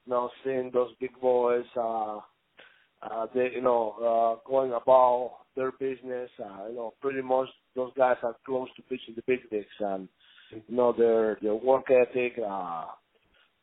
you 0.05 0.11
know, 0.13 0.31
seeing 0.45 0.71
those 0.73 0.91
big 1.01 1.19
boys. 1.21 1.65
Uh, 1.77 2.19
uh, 3.01 3.27
they, 3.33 3.51
you 3.55 3.63
know, 3.63 4.41
uh, 4.43 4.49
going 4.49 4.73
about 4.73 5.39
their 5.55 5.71
business. 5.73 6.31
Uh, 6.39 6.69
you 6.69 6.75
know, 6.75 6.95
pretty 7.01 7.23
much 7.23 7.49
those 7.79 7.93
guys 7.97 8.17
are 8.25 8.35
close 8.45 8.69
to 8.77 8.83
pitching 8.83 9.15
the 9.15 9.23
big 9.27 9.41
leagues, 9.53 9.67
and 9.79 10.09
you 10.51 10.77
know 10.77 10.93
their 10.93 11.39
their 11.41 11.55
work 11.55 11.87
ethic. 11.91 12.35
Uh, 12.39 12.87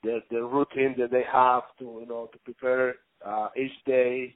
the 0.04 0.20
the 0.32 0.42
routine 0.42 0.96
that 0.98 1.12
they 1.12 1.24
have 1.32 1.64
to 1.80 1.86
you 2.02 2.08
know 2.08 2.30
to 2.32 2.38
prepare 2.40 2.96
uh, 3.26 3.50
each 3.58 3.78
day 3.86 4.34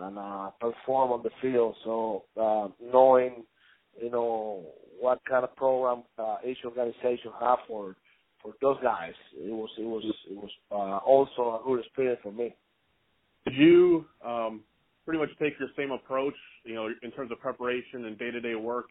and 0.00 0.16
uh, 0.18 0.50
perform 0.60 1.10
on 1.10 1.22
the 1.22 1.30
field. 1.42 1.74
So 1.84 2.24
uh, 2.40 2.68
knowing 2.80 3.44
you 4.00 4.10
know 4.10 4.64
what 5.00 5.18
kind 5.28 5.42
of 5.42 5.56
program 5.56 6.04
uh, 6.18 6.36
each 6.46 6.58
organization 6.64 7.32
have 7.40 7.58
for 7.66 7.96
for 8.42 8.52
those 8.62 8.76
guys, 8.80 9.14
it 9.36 9.52
was 9.52 9.70
it 9.76 9.88
was 9.94 10.04
it 10.30 10.36
was 10.36 10.50
uh, 10.70 10.98
also 11.04 11.60
a 11.60 11.66
good 11.66 11.80
experience 11.80 12.20
for 12.22 12.32
me. 12.32 12.54
Did 13.44 13.56
you 13.56 14.04
um, 14.24 14.60
pretty 15.04 15.18
much 15.18 15.30
take 15.40 15.54
your 15.58 15.68
same 15.76 15.90
approach, 15.90 16.34
you 16.64 16.74
know, 16.74 16.88
in 17.02 17.10
terms 17.12 17.30
of 17.32 17.40
preparation 17.40 18.04
and 18.06 18.18
day-to-day 18.18 18.56
work 18.56 18.86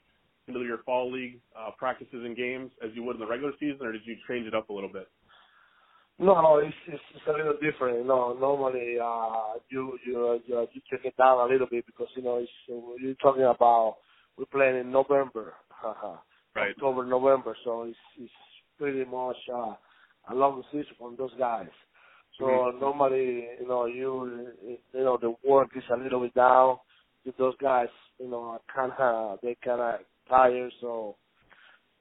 into 0.48 0.62
your 0.64 0.80
fall 0.86 1.12
league 1.12 1.40
uh, 1.58 1.72
practices 1.78 2.24
and 2.24 2.36
games 2.36 2.72
as 2.84 2.92
you 2.94 3.04
would 3.04 3.16
in 3.16 3.20
the 3.20 3.28
regular 3.28 3.54
season, 3.60 3.86
or 3.86 3.92
did 3.92 4.02
you 4.06 4.16
change 4.28 4.48
it 4.48 4.54
up 4.54 4.70
a 4.70 4.74
little 4.74 4.92
bit? 4.92 5.08
No, 6.18 6.42
no, 6.42 6.58
it's, 6.58 6.74
it's 6.88 7.02
it's 7.14 7.26
a 7.28 7.32
little 7.32 7.56
different. 7.62 8.06
Know, 8.08 8.38
normally 8.40 8.96
uh, 9.04 9.60
you 9.70 9.98
you 10.06 10.40
you 10.48 10.68
you 10.74 10.82
take 10.90 11.06
it 11.06 11.18
down 11.18 11.40
a 11.40 11.52
little 11.52 11.68
bit 11.70 11.86
because 11.86 12.08
you 12.16 12.24
know 12.24 12.38
it's 12.38 12.52
you're 13.02 13.16
talking 13.16 13.44
about 13.44 13.98
we're 14.38 14.46
playing 14.46 14.78
in 14.78 14.92
November, 14.92 15.54
Right. 16.56 16.70
October, 16.72 17.06
November, 17.06 17.56
so 17.66 17.84
it's 17.84 17.98
it's 18.18 18.32
pretty 18.78 19.04
much 19.04 19.36
uh, 19.54 19.74
a 20.32 20.34
long 20.34 20.64
season 20.72 20.86
for 20.98 21.12
those 21.18 21.34
guys. 21.38 21.68
So 22.40 22.46
Mhm. 22.46 22.80
normally, 22.80 23.50
you 23.60 23.68
know, 23.68 23.86
you 23.86 24.54
you 24.94 25.04
know 25.04 25.18
the 25.18 25.36
work 25.46 25.70
is 25.76 25.84
a 25.92 25.98
little 25.98 26.22
bit 26.22 26.34
down. 26.34 26.78
Those 27.38 27.56
guys, 27.62 27.90
you 28.20 28.30
know, 28.30 28.62
kind 28.74 28.94
of 28.98 29.40
they 29.42 29.56
kind 29.66 29.82
of 29.82 30.00
tired. 30.28 30.72
So, 30.82 31.16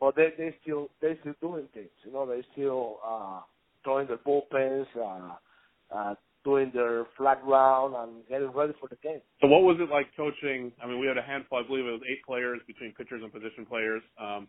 but 0.00 0.16
they 0.16 0.28
they 0.36 0.54
still 0.62 0.90
they 1.00 1.18
still 1.20 1.34
doing 1.40 1.68
things. 1.74 1.90
You 2.04 2.12
know, 2.12 2.26
they 2.26 2.42
still 2.52 2.98
uh, 3.06 3.40
throwing 3.82 4.08
their 4.08 4.18
bullpens, 4.18 4.86
uh, 4.96 5.34
uh, 5.94 6.14
doing 6.44 6.70
their 6.74 7.06
flat 7.16 7.40
round, 7.44 7.94
and 7.96 8.26
getting 8.28 8.50
ready 8.50 8.72
for 8.80 8.88
the 8.88 8.96
game. 8.96 9.20
So 9.40 9.46
what 9.48 9.62
was 9.62 9.76
it 9.80 9.90
like 9.90 10.06
coaching? 10.16 10.72
I 10.82 10.86
mean, 10.86 11.00
we 11.00 11.06
had 11.06 11.18
a 11.18 11.22
handful, 11.22 11.58
I 11.58 11.66
believe 11.66 11.86
it 11.86 11.92
was 11.92 12.02
eight 12.10 12.24
players 12.26 12.60
between 12.66 12.92
pitchers 12.92 13.22
and 13.22 13.32
position 13.32 13.64
players. 13.66 14.02
Um, 14.20 14.48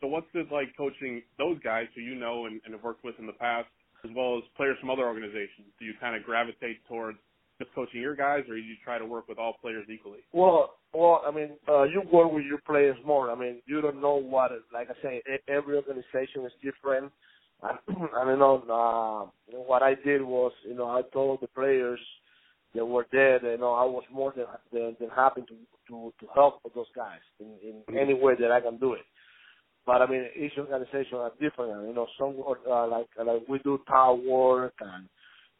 so 0.00 0.06
what's 0.06 0.28
it 0.34 0.52
like 0.52 0.76
coaching 0.76 1.22
those 1.38 1.58
guys 1.60 1.86
who 1.94 2.02
you 2.02 2.14
know 2.14 2.46
and, 2.46 2.60
and 2.64 2.74
have 2.74 2.82
worked 2.82 3.04
with 3.04 3.14
in 3.18 3.26
the 3.26 3.32
past, 3.32 3.68
as 4.04 4.10
well 4.14 4.36
as 4.36 4.44
players 4.56 4.76
from 4.80 4.90
other 4.90 5.06
organizations? 5.06 5.72
Do 5.78 5.84
you 5.84 5.94
kind 6.00 6.14
of 6.14 6.22
gravitate 6.22 6.84
towards 6.86 7.18
just 7.58 7.74
coaching 7.74 8.00
your 8.00 8.16
guys, 8.16 8.44
or 8.48 8.56
you 8.56 8.74
try 8.84 8.98
to 8.98 9.06
work 9.06 9.28
with 9.28 9.38
all 9.38 9.54
players 9.60 9.86
equally? 9.92 10.20
Well, 10.32 10.74
well, 10.92 11.22
I 11.26 11.30
mean, 11.30 11.50
uh, 11.68 11.84
you 11.84 12.02
work 12.12 12.32
with 12.32 12.44
your 12.44 12.60
players 12.66 12.96
more. 13.04 13.30
I 13.30 13.34
mean, 13.34 13.62
you 13.66 13.80
don't 13.80 14.00
know 14.00 14.16
what, 14.16 14.52
like 14.72 14.88
I 14.90 15.02
say, 15.02 15.22
every 15.48 15.76
organization 15.76 16.44
is 16.44 16.52
different. 16.62 17.12
And, 17.62 17.78
and 17.88 18.30
you 18.30 18.36
know, 18.36 19.30
uh, 19.52 19.56
what 19.58 19.82
I 19.82 19.94
did 19.94 20.22
was, 20.22 20.52
you 20.66 20.74
know, 20.74 20.88
I 20.88 21.02
told 21.12 21.40
the 21.40 21.48
players 21.48 22.00
that 22.74 22.84
were 22.84 23.06
there, 23.10 23.38
that, 23.38 23.50
you 23.50 23.58
know, 23.58 23.72
I 23.72 23.84
was 23.84 24.04
more 24.12 24.32
than 24.36 24.46
than, 24.72 24.96
than 25.00 25.08
happy 25.10 25.42
to 25.42 25.54
to 25.88 26.12
to 26.20 26.26
help 26.34 26.60
those 26.74 26.86
guys 26.94 27.20
in, 27.40 27.82
in 27.88 27.98
any 27.98 28.14
way 28.14 28.34
that 28.38 28.50
I 28.50 28.60
can 28.60 28.76
do 28.78 28.92
it. 28.94 29.04
But 29.86 30.02
I 30.02 30.06
mean, 30.06 30.26
each 30.36 30.52
organization 30.58 31.18
are 31.18 31.32
different. 31.40 31.88
You 31.88 31.94
know, 31.94 32.06
some 32.18 32.34
uh, 32.68 32.86
like 32.88 33.06
like 33.24 33.48
we 33.48 33.58
do 33.60 33.80
towel 33.88 34.20
work 34.20 34.74
and 34.80 35.08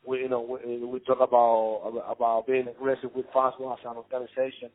we 0.06 0.18
you 0.20 0.28
know 0.28 0.40
we, 0.42 0.78
we 0.84 1.00
talk 1.00 1.20
about 1.20 1.92
about 2.10 2.46
being 2.46 2.68
aggressive 2.68 3.10
with 3.14 3.26
fastball 3.34 3.74
as 3.74 3.80
an 3.84 3.96
organization. 3.96 4.70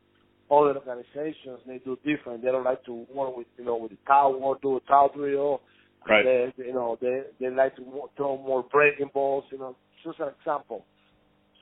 Other 0.52 0.76
organizations 0.78 1.60
they 1.68 1.80
do 1.80 1.98
different. 2.06 2.44
They 2.44 2.52
don't 2.52 2.66
like 2.66 2.84
to 2.86 3.06
work 3.14 3.38
with 3.38 3.48
you 3.58 3.66
know 3.66 3.78
with 3.78 3.92
the 3.92 3.98
towel 4.08 4.40
work, 4.40 4.62
do 4.62 4.78
a 4.78 4.82
towel 4.82 5.12
drill. 5.16 5.62
Right. 6.08 6.26
They 6.26 6.66
you 6.66 6.74
know 6.74 6.98
they 7.02 7.24
they 7.40 7.50
like 7.50 7.76
to 7.78 7.84
throw 8.18 8.38
more 8.38 8.64
breaking 8.72 9.12
balls. 9.14 9.46
You 9.52 9.60
know, 9.60 9.78
just 10.04 10.20
an 10.20 10.30
example. 10.40 10.86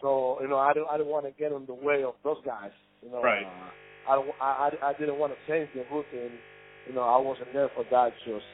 So 0.02 0.40
you 0.42 0.48
know 0.50 0.58
I 0.58 0.74
don't 0.74 0.90
I 0.90 0.98
don't 0.98 1.08
want 1.08 1.26
to 1.26 1.32
get 1.32 1.52
in 1.52 1.66
the 1.68 1.74
way 1.76 2.04
of 2.04 2.16
those 2.24 2.38
guys. 2.46 2.72
You 3.04 3.12
know, 3.12 3.22
Right. 3.22 3.44
uh, 3.46 3.72
I, 4.12 4.16
don't, 4.16 4.32
I 4.42 4.70
I 4.84 4.90
I 4.90 4.94
didn't 5.00 5.18
want 5.18 5.34
to 5.38 5.52
change 5.52 5.70
the 5.74 5.84
routine. 5.92 6.40
You 6.88 6.94
know, 6.94 7.02
I 7.04 7.18
wasn't 7.20 7.54
there 7.54 7.70
for 7.76 7.86
that. 7.92 8.12
Just 8.26 8.46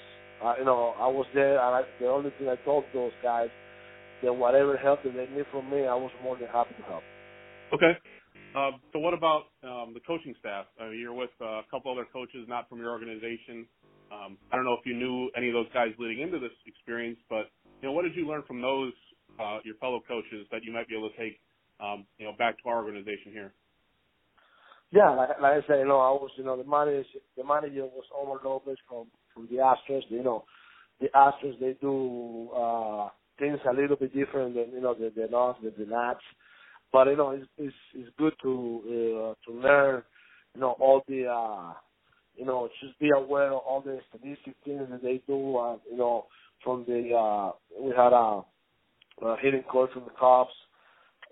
uh, 0.41 0.55
you 0.59 0.65
know, 0.65 0.95
I 0.99 1.07
was 1.07 1.27
there, 1.33 1.53
and 1.59 1.75
I, 1.75 1.81
the 1.99 2.07
only 2.07 2.31
thing 2.31 2.49
I 2.49 2.55
told 2.57 2.85
those 2.93 3.13
guys 3.23 3.49
that 4.23 4.33
whatever 4.33 4.77
help 4.77 5.03
that 5.03 5.13
they 5.13 5.27
need 5.27 5.45
from 5.51 5.69
me, 5.69 5.81
I 5.87 5.95
was 5.95 6.11
more 6.21 6.37
than 6.37 6.47
happy 6.49 6.75
to 6.75 6.83
help. 6.83 7.05
Okay. 7.73 7.93
Uh, 8.55 8.71
so 8.93 8.99
what 8.99 9.13
about 9.13 9.53
um, 9.63 9.93
the 9.93 10.01
coaching 10.07 10.35
staff? 10.39 10.65
I 10.81 10.89
mean, 10.89 10.99
you're 11.01 11.13
with 11.13 11.31
uh, 11.41 11.61
a 11.61 11.65
couple 11.71 11.91
other 11.91 12.07
coaches 12.11 12.47
not 12.49 12.69
from 12.69 12.79
your 12.79 12.91
organization. 12.91 13.67
Um, 14.11 14.39
I 14.51 14.57
don't 14.57 14.65
know 14.65 14.73
if 14.79 14.85
you 14.85 14.95
knew 14.95 15.29
any 15.37 15.49
of 15.49 15.55
those 15.55 15.71
guys 15.73 15.89
leading 15.99 16.21
into 16.23 16.39
this 16.39 16.55
experience, 16.65 17.19
but 17.29 17.51
you 17.81 17.89
know, 17.89 17.93
what 17.93 18.03
did 18.03 18.15
you 18.15 18.27
learn 18.27 18.43
from 18.47 18.61
those 18.61 18.93
uh, 19.39 19.59
your 19.65 19.75
fellow 19.77 20.01
coaches 20.07 20.47
that 20.51 20.63
you 20.63 20.73
might 20.73 20.87
be 20.89 20.95
able 20.97 21.11
to 21.11 21.17
take 21.17 21.39
um, 21.81 22.07
you 22.17 22.25
know 22.25 22.33
back 22.39 22.57
to 22.63 22.69
our 22.69 22.83
organization 22.83 23.33
here? 23.33 23.53
Yeah, 24.91 25.11
like, 25.11 25.29
like 25.41 25.63
I 25.63 25.67
said, 25.67 25.79
you 25.79 25.87
know, 25.87 25.99
I 25.99 26.11
was, 26.11 26.31
you 26.37 26.45
know, 26.45 26.57
the 26.57 26.63
manager, 26.63 27.03
the 27.37 27.43
manager 27.43 27.85
was 27.85 28.05
Omar 28.15 28.39
Lopez 28.45 28.77
from 28.89 29.07
from 29.33 29.47
the 29.47 29.57
Astros. 29.57 30.03
You 30.09 30.23
know, 30.23 30.45
the 31.01 31.07
Astros 31.15 31.59
they 31.59 31.75
do 31.81 32.51
uh 32.51 33.09
things 33.39 33.59
a 33.69 33.73
little 33.73 33.95
bit 33.95 34.13
different 34.13 34.55
than 34.55 34.71
you 34.73 34.81
know 34.81 34.93
the 34.93 35.11
the 35.15 35.27
North, 35.29 35.57
the, 35.63 35.71
the 35.77 35.89
Nats. 35.89 36.19
But 36.91 37.07
you 37.07 37.17
know, 37.17 37.31
it's 37.31 37.45
it's, 37.57 37.75
it's 37.93 38.09
good 38.17 38.33
to 38.43 38.81
uh, 38.85 39.51
to 39.51 39.57
learn, 39.57 40.03
you 40.53 40.61
know, 40.61 40.75
all 40.79 41.03
the 41.07 41.27
uh 41.27 41.73
you 42.35 42.45
know, 42.45 42.67
just 42.81 42.99
be 42.99 43.09
aware 43.15 43.53
of 43.53 43.61
all 43.65 43.81
the 43.81 43.99
statistic 44.09 44.55
things 44.65 44.87
that 44.91 45.01
they 45.01 45.21
do. 45.25 45.57
Uh, 45.57 45.77
you 45.89 45.97
know, 45.97 46.25
from 46.63 46.83
the 46.87 47.13
uh 47.13 47.51
we 47.79 47.91
had 47.91 48.13
a, 48.13 48.41
a 49.25 49.37
hitting 49.41 49.63
coach 49.71 49.91
from 49.93 50.03
the 50.03 50.11
Cubs. 50.19 50.51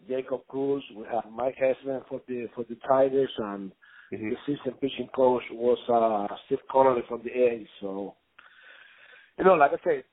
Jacob 0.07 0.41
Cruz. 0.47 0.83
We 0.95 1.05
have 1.11 1.23
Mike 1.31 1.55
Hessman 1.61 2.01
for 2.07 2.21
the 2.27 2.47
for 2.55 2.65
the 2.69 2.75
Tigers, 2.87 3.31
and 3.37 3.71
mm-hmm. 4.11 4.29
the 4.29 4.35
assistant 4.35 4.79
pitching 4.81 5.09
coach 5.15 5.43
was 5.51 5.77
uh, 5.89 6.35
Steve 6.45 6.59
Connolly 6.71 7.01
from 7.07 7.21
the 7.23 7.31
A's. 7.31 7.67
So, 7.81 8.15
you 9.37 9.45
know, 9.45 9.53
like 9.53 9.71
I 9.71 9.83
said, 9.83 10.03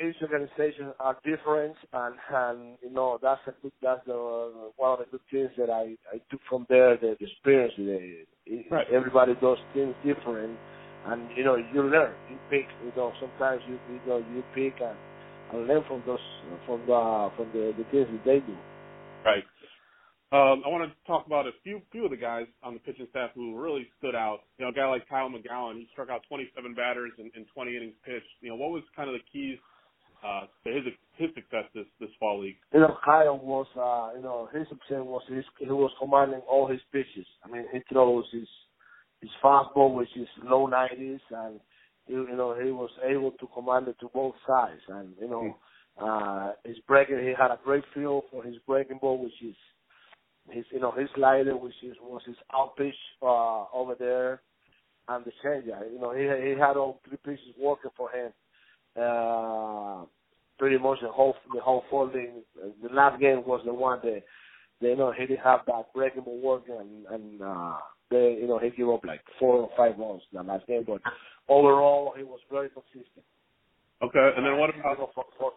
each 0.00 0.16
organization 0.20 0.92
are 1.00 1.16
different, 1.24 1.74
and 1.92 2.14
and 2.32 2.78
you 2.82 2.90
know 2.90 3.18
that's 3.22 3.40
a 3.46 3.52
good, 3.62 3.72
that's 3.82 4.04
the 4.06 4.12
uh, 4.12 4.70
one 4.76 4.92
of 4.92 4.98
the 4.98 5.06
good 5.10 5.20
things 5.30 5.50
that 5.56 5.70
I 5.70 5.96
I 6.12 6.20
took 6.30 6.40
from 6.48 6.66
there 6.68 6.96
the, 6.96 7.16
the 7.18 7.26
experience. 7.26 7.72
The, 7.78 8.64
right. 8.70 8.86
Everybody 8.92 9.34
does 9.40 9.58
things 9.72 9.94
different, 10.04 10.56
and 11.06 11.30
you 11.36 11.44
know 11.44 11.56
you 11.56 11.82
learn, 11.82 12.12
you 12.30 12.36
pick. 12.50 12.66
You 12.84 12.92
know 12.96 13.12
sometimes 13.20 13.62
you 13.68 13.78
you 13.92 14.00
know 14.06 14.18
you 14.18 14.44
pick 14.54 14.80
and, 14.80 14.96
and 15.52 15.66
learn 15.66 15.82
from 15.88 16.02
those 16.06 16.18
from 16.66 16.80
the 16.86 17.30
from 17.36 17.48
the 17.52 17.72
the 17.78 17.84
things 17.90 18.06
that 18.12 18.24
they 18.24 18.40
do. 18.40 18.56
Right. 19.24 19.44
Um, 20.32 20.62
I 20.64 20.68
want 20.68 20.86
to 20.86 20.94
talk 21.08 21.26
about 21.26 21.48
a 21.48 21.52
few 21.64 21.80
few 21.90 22.04
of 22.04 22.12
the 22.12 22.16
guys 22.16 22.46
on 22.62 22.74
the 22.74 22.80
pitching 22.80 23.08
staff 23.10 23.30
who 23.34 23.58
really 23.58 23.88
stood 23.98 24.14
out. 24.14 24.40
You 24.58 24.64
know, 24.64 24.70
a 24.70 24.74
guy 24.74 24.86
like 24.86 25.08
Kyle 25.08 25.28
McGowin, 25.28 25.74
he 25.74 25.88
struck 25.90 26.08
out 26.08 26.22
27 26.28 26.72
batters 26.74 27.10
in, 27.18 27.32
in 27.34 27.46
20 27.52 27.76
innings 27.76 27.94
pitched. 28.04 28.30
You 28.40 28.50
know, 28.50 28.56
what 28.56 28.70
was 28.70 28.84
kind 28.94 29.10
of 29.10 29.16
the 29.16 29.24
keys 29.32 29.58
uh, 30.24 30.46
to 30.64 30.70
his 30.72 30.84
his 31.16 31.30
success 31.34 31.64
this 31.74 31.86
this 32.00 32.10
fall 32.18 32.40
league? 32.40 32.56
You 32.72 32.80
know, 32.80 32.96
Kyle 33.04 33.38
was 33.38 33.66
uh, 33.76 34.16
you 34.16 34.22
know 34.22 34.48
his 34.52 34.68
success 34.68 35.02
was 35.02 35.22
his, 35.28 35.44
he 35.58 35.66
was 35.66 35.92
commanding 36.00 36.40
all 36.48 36.66
his 36.66 36.80
pitches. 36.92 37.26
I 37.44 37.48
mean, 37.48 37.66
he 37.72 37.80
throws 37.92 38.24
his 38.32 38.48
his 39.20 39.30
fastball, 39.42 39.94
which 39.94 40.08
is 40.16 40.28
low 40.42 40.66
90s, 40.66 41.20
and 41.30 41.60
you, 42.06 42.26
you 42.28 42.36
know 42.36 42.54
he 42.58 42.70
was 42.70 42.90
able 43.08 43.32
to 43.32 43.46
command 43.54 43.88
it 43.88 43.96
to 44.00 44.08
both 44.12 44.34
sides. 44.46 44.80
And 44.88 45.12
you 45.20 45.28
know, 45.28 45.56
mm. 46.00 46.50
uh, 46.50 46.52
his 46.64 46.78
breaking, 46.86 47.18
he 47.20 47.32
had 47.38 47.50
a 47.50 47.58
great 47.64 47.84
feel 47.94 48.22
for 48.30 48.42
his 48.42 48.56
breaking 48.66 48.98
ball, 49.00 49.22
which 49.22 49.32
is 49.42 49.56
his 50.50 50.64
you 50.72 50.80
know 50.80 50.92
his 50.92 51.08
slider, 51.14 51.56
which 51.56 51.74
is 51.82 51.96
was 52.02 52.22
his 52.26 52.36
out 52.54 52.76
pitch 52.76 52.94
uh, 53.22 53.64
over 53.72 53.94
there, 53.98 54.42
and 55.08 55.24
the 55.24 55.32
changeup. 55.44 55.92
You 55.92 56.00
know 56.00 56.12
he 56.12 56.22
he 56.22 56.58
had 56.58 56.76
all 56.76 57.00
three 57.06 57.18
pieces 57.24 57.54
working 57.58 57.90
for 57.96 58.10
him. 58.10 58.32
Uh, 59.00 60.04
pretty 60.58 60.78
much 60.78 60.98
the 61.02 61.08
whole 61.08 61.34
the 61.54 61.60
whole 61.60 61.84
folding. 61.90 62.42
The 62.82 62.94
last 62.94 63.20
game 63.20 63.42
was 63.46 63.62
the 63.64 63.72
one 63.72 64.00
that 64.04 64.22
they 64.80 64.88
you 64.88 64.96
know 64.96 65.12
he 65.12 65.26
didn't 65.26 65.44
have 65.44 65.60
that 65.66 65.92
breaking 65.94 66.22
ball 66.22 66.40
working, 66.40 66.76
and, 66.78 67.06
and 67.06 67.42
uh, 67.42 67.76
they 68.10 68.38
you 68.40 68.46
know 68.46 68.58
he 68.58 68.70
gave 68.70 68.88
up 68.88 69.04
like 69.04 69.20
four 69.38 69.56
or 69.56 69.70
five 69.76 69.98
runs 69.98 70.22
the 70.32 70.42
last 70.42 70.66
game. 70.66 70.84
But 70.86 71.00
overall, 71.48 72.14
he 72.16 72.24
was 72.24 72.40
very 72.50 72.68
consistent. 72.68 73.24
Okay, 74.02 74.30
and 74.36 74.46
then 74.46 74.58
what 74.58 74.70
about 74.70 74.96
for, 75.14 75.24
for, 75.38 75.52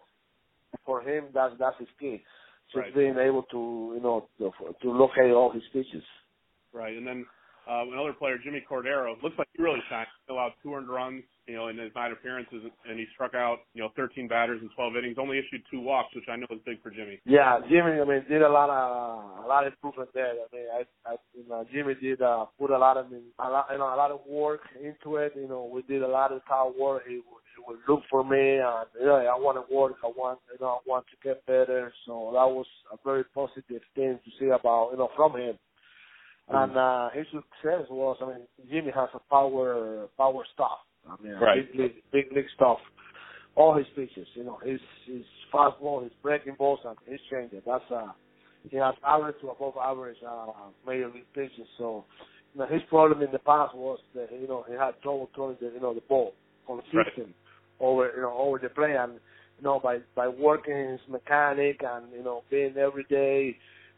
for 0.84 1.02
him? 1.02 1.24
That's 1.34 1.54
that's 1.58 1.78
his 1.78 1.88
key 2.00 2.22
just 2.72 2.76
right. 2.76 2.94
being 2.94 3.18
able 3.18 3.42
to 3.50 3.92
you 3.94 4.00
know 4.02 4.28
to, 4.38 4.50
to 4.82 4.90
locate 4.90 5.30
all 5.30 5.52
his 5.52 5.62
pitches. 5.72 6.02
Right, 6.72 6.96
and 6.96 7.06
then 7.06 7.24
uh, 7.70 7.84
another 7.92 8.12
player, 8.12 8.36
Jimmy 8.42 8.64
Cordero, 8.68 9.14
looks 9.22 9.36
like 9.38 9.48
he 9.56 9.62
really 9.62 9.80
shined. 9.88 10.08
He 10.26 10.32
allowed 10.32 10.52
two 10.62 10.74
earned 10.74 10.88
runs, 10.88 11.22
you 11.46 11.54
know, 11.54 11.68
in 11.68 11.76
his 11.76 11.90
nine 11.94 12.12
appearances, 12.12 12.62
and 12.88 12.98
he 12.98 13.06
struck 13.14 13.34
out, 13.34 13.58
you 13.74 13.82
know, 13.82 13.90
13 13.96 14.28
batters 14.28 14.60
in 14.62 14.70
12 14.74 14.96
innings. 14.96 15.16
Only 15.18 15.38
issued 15.38 15.62
two 15.70 15.80
walks, 15.80 16.14
which 16.14 16.24
I 16.28 16.36
know 16.36 16.46
is 16.50 16.60
big 16.64 16.82
for 16.82 16.90
Jimmy. 16.90 17.20
Yeah, 17.26 17.60
Jimmy. 17.68 18.00
I 18.00 18.04
mean, 18.04 18.24
did 18.28 18.42
a 18.42 18.48
lot 18.48 18.70
of 18.70 19.44
a 19.44 19.46
lot 19.46 19.66
of 19.66 19.72
improvement 19.72 20.10
there. 20.14 20.32
I 20.32 20.56
mean, 20.56 20.66
I, 20.72 21.10
I 21.10 21.16
you 21.34 21.48
know, 21.48 21.64
Jimmy 21.72 21.94
did 22.00 22.22
uh, 22.22 22.46
put 22.58 22.70
a 22.70 22.78
lot 22.78 22.96
of 22.96 23.06
a 23.12 23.50
lot, 23.50 23.66
you 23.70 23.78
know, 23.78 23.94
a 23.94 23.96
lot 23.96 24.10
of 24.10 24.20
work 24.26 24.60
into 24.82 25.16
it. 25.16 25.32
You 25.36 25.48
know, 25.48 25.70
we 25.72 25.82
did 25.82 26.02
a 26.02 26.08
lot 26.08 26.32
of 26.32 26.40
hard 26.46 26.74
work. 26.78 27.02
He 27.06 27.16
would, 27.16 27.44
he 27.56 27.62
would 27.66 27.78
look 27.88 28.02
for 28.10 28.24
me, 28.24 28.56
and 28.56 28.86
know, 29.04 29.16
I 29.16 29.38
want 29.38 29.58
to 29.58 29.74
work. 29.74 29.96
I 30.02 30.08
want, 30.08 30.38
you 30.50 30.58
know, 30.60 30.80
I 30.80 30.80
want 30.86 31.04
to 31.08 31.16
get 31.28 31.44
better. 31.46 31.92
So 32.06 32.30
that 32.32 32.48
was 32.48 32.66
a 32.92 32.96
very 33.04 33.24
positive 33.34 33.82
thing 33.94 34.18
to 34.24 34.30
see 34.40 34.46
about, 34.46 34.90
you 34.92 34.98
know, 34.98 35.10
from 35.14 35.36
him. 35.36 35.58
And 36.46 36.76
uh, 36.76 37.08
his 37.14 37.26
success 37.26 37.88
was, 37.88 38.18
I 38.20 38.26
mean, 38.26 38.46
Jimmy 38.70 38.92
has 38.94 39.08
a 39.14 39.20
power 39.30 40.08
power 40.18 40.44
stuff. 40.52 40.78
I 41.08 41.22
mean, 41.22 41.34
right. 41.34 41.70
big 41.70 41.80
league, 41.80 41.94
big 42.12 42.32
league 42.32 42.46
stuff. 42.54 42.78
All 43.56 43.76
his 43.76 43.86
pitches, 43.94 44.26
you 44.34 44.44
know, 44.44 44.58
his 44.64 44.80
his 45.06 45.22
fastball, 45.52 46.02
his 46.02 46.12
breaking 46.22 46.54
balls, 46.58 46.80
and 46.84 46.96
his 47.06 47.20
changeup. 47.32 47.62
That's 47.66 47.84
uh, 47.90 48.12
he 48.68 48.76
has 48.76 48.94
average 49.06 49.36
to 49.42 49.50
above 49.50 49.74
average 49.80 50.16
uh, 50.26 50.46
major 50.86 51.08
league 51.08 51.32
pitches. 51.34 51.66
So, 51.78 52.04
you 52.54 52.60
know, 52.60 52.66
his 52.66 52.82
problem 52.88 53.22
in 53.22 53.30
the 53.30 53.38
past 53.38 53.74
was 53.74 53.98
that 54.14 54.28
you 54.40 54.48
know 54.48 54.64
he 54.68 54.74
had 54.74 55.00
trouble 55.02 55.30
throwing 55.34 55.56
the 55.60 55.70
you 55.74 55.80
know 55.80 55.94
the 55.94 56.02
ball 56.08 56.34
consistent 56.66 57.04
right. 57.16 57.34
over 57.80 58.12
you 58.16 58.22
know 58.22 58.36
over 58.36 58.58
the 58.58 58.70
play, 58.70 58.96
and 58.98 59.14
you 59.58 59.62
know 59.62 59.78
by 59.78 59.98
by 60.16 60.26
working 60.26 60.90
his 60.90 61.00
mechanic 61.08 61.80
and 61.86 62.06
you 62.12 62.24
know 62.24 62.42
being 62.50 62.76
every 62.76 63.04
day 63.08 63.56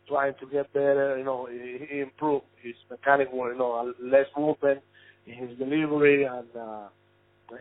trying 0.08 0.34
to 0.40 0.46
get 0.46 0.72
better. 0.72 1.16
You 1.18 1.24
know, 1.24 1.48
he, 1.50 1.78
he 1.88 2.00
improved 2.00 2.44
his 2.62 2.74
mechanical, 2.90 3.48
you 3.48 3.58
know, 3.58 3.92
less 4.00 4.26
movement 4.36 4.80
his 5.26 5.58
delivery, 5.58 6.24
and 6.24 6.48
uh, 6.56 6.88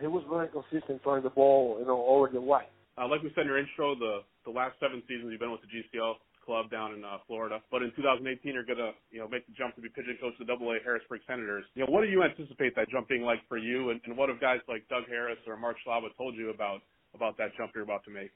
he 0.00 0.06
was 0.06 0.24
very 0.30 0.48
consistent 0.48 1.02
throwing 1.02 1.22
the 1.22 1.30
ball, 1.30 1.76
you 1.80 1.86
know, 1.86 2.04
over 2.06 2.28
the 2.32 2.40
white. 2.40 2.70
Uh, 2.98 3.08
like 3.08 3.22
we 3.22 3.30
said 3.34 3.42
in 3.42 3.48
your 3.48 3.58
intro, 3.58 3.94
the 3.94 4.20
the 4.44 4.50
last 4.50 4.78
seven 4.80 5.02
seasons 5.08 5.28
you've 5.30 5.40
been 5.40 5.50
with 5.50 5.60
the 5.60 5.66
GCL 5.66 6.14
club 6.44 6.70
down 6.70 6.94
in 6.94 7.04
uh, 7.04 7.18
Florida, 7.26 7.60
but 7.70 7.82
in 7.82 7.90
2018 7.96 8.54
you're 8.54 8.64
gonna, 8.64 8.92
you 9.10 9.18
know, 9.18 9.28
make 9.28 9.44
the 9.46 9.52
jump 9.52 9.74
to 9.74 9.82
be 9.82 9.88
pitching 9.88 10.16
coach 10.20 10.32
of 10.38 10.46
the 10.46 10.50
Double 10.50 10.70
A 10.70 10.78
Harrisburg 10.84 11.20
Senators. 11.26 11.64
You 11.74 11.84
know, 11.84 11.90
what 11.90 12.02
do 12.02 12.08
you 12.08 12.22
anticipate 12.22 12.76
that 12.76 12.88
jump 12.88 13.08
being 13.08 13.22
like 13.22 13.40
for 13.48 13.58
you, 13.58 13.90
and, 13.90 14.00
and 14.06 14.16
what 14.16 14.28
have 14.28 14.40
guys 14.40 14.60
like 14.68 14.88
Doug 14.88 15.04
Harris 15.08 15.38
or 15.46 15.56
Mark 15.56 15.76
Scialabba 15.82 16.14
told 16.16 16.36
you 16.36 16.50
about 16.50 16.80
about 17.14 17.36
that 17.38 17.56
jump 17.58 17.72
you're 17.74 17.82
about 17.82 18.04
to 18.04 18.10
make? 18.10 18.30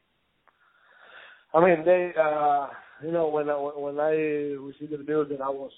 I 1.55 1.65
mean, 1.65 1.85
they, 1.85 2.13
uh, 2.21 2.69
you 3.03 3.13
know, 3.13 3.29
when 3.29 3.49
I, 3.51 3.55
when 3.55 3.99
I 3.99 4.13
received 4.61 4.93
the 4.93 4.99
news 4.99 5.29
that 5.31 5.41
I 5.41 5.49
was 5.49 5.73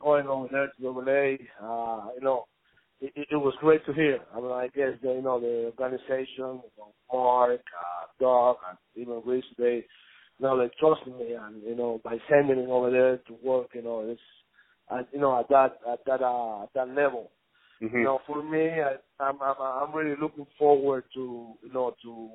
going 0.00 0.26
over 0.26 0.48
there 0.50 0.72
to 0.80 0.90
LA, 0.90 1.36
uh, 1.62 2.08
you 2.14 2.22
know, 2.22 2.46
it, 3.02 3.28
it 3.32 3.36
was 3.36 3.54
great 3.60 3.84
to 3.86 3.92
hear. 3.92 4.20
I 4.34 4.40
mean, 4.40 4.52
I 4.52 4.68
guess 4.68 4.92
the, 5.02 5.12
you 5.12 5.22
know 5.22 5.40
the 5.40 5.72
organization, 5.76 6.62
you 6.62 6.70
know, 6.78 6.92
Mark, 7.12 7.60
uh, 7.60 8.06
Doug, 8.20 8.56
and 8.68 8.78
even 8.94 9.20
Rich, 9.26 9.44
they, 9.58 9.84
you 10.38 10.46
know, 10.46 10.56
they 10.56 10.70
trusted 10.78 11.14
me, 11.18 11.34
and 11.34 11.62
you 11.62 11.74
know, 11.74 12.00
by 12.04 12.16
sending 12.30 12.64
me 12.64 12.70
over 12.70 12.90
there 12.90 13.16
to 13.16 13.36
work, 13.44 13.68
you 13.74 13.82
know, 13.82 14.08
it's, 14.08 14.20
at, 14.90 15.08
you 15.12 15.20
know, 15.20 15.38
at 15.38 15.48
that 15.48 15.78
at 15.90 15.98
that 16.06 16.22
uh, 16.22 16.62
at 16.62 16.72
that 16.74 16.88
level. 16.88 17.30
Mm-hmm. 17.82 17.98
You 17.98 18.04
know, 18.04 18.20
for 18.26 18.42
me, 18.42 18.68
I, 18.80 18.94
I'm 19.22 19.42
I'm 19.42 19.56
I'm 19.60 19.94
really 19.94 20.16
looking 20.20 20.46
forward 20.58 21.04
to 21.14 21.54
you 21.62 21.72
know 21.72 21.94
to 22.04 22.30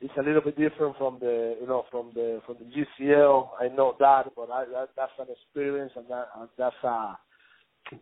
it's 0.00 0.14
a 0.18 0.22
little 0.22 0.42
bit 0.42 0.58
different 0.58 0.96
from 0.98 1.18
the 1.20 1.56
you 1.60 1.66
know 1.66 1.84
from 1.90 2.12
the 2.14 2.40
from 2.46 2.56
the 2.60 3.04
GCL. 3.04 3.48
I 3.60 3.68
know 3.68 3.96
that, 3.98 4.30
but 4.36 4.50
I, 4.50 4.64
that, 4.66 4.90
that's 4.96 5.12
an 5.18 5.26
experience 5.30 5.92
and 5.96 6.06
that 6.08 6.28
uh, 6.38 6.46
that's 6.56 6.76
a 6.84 7.18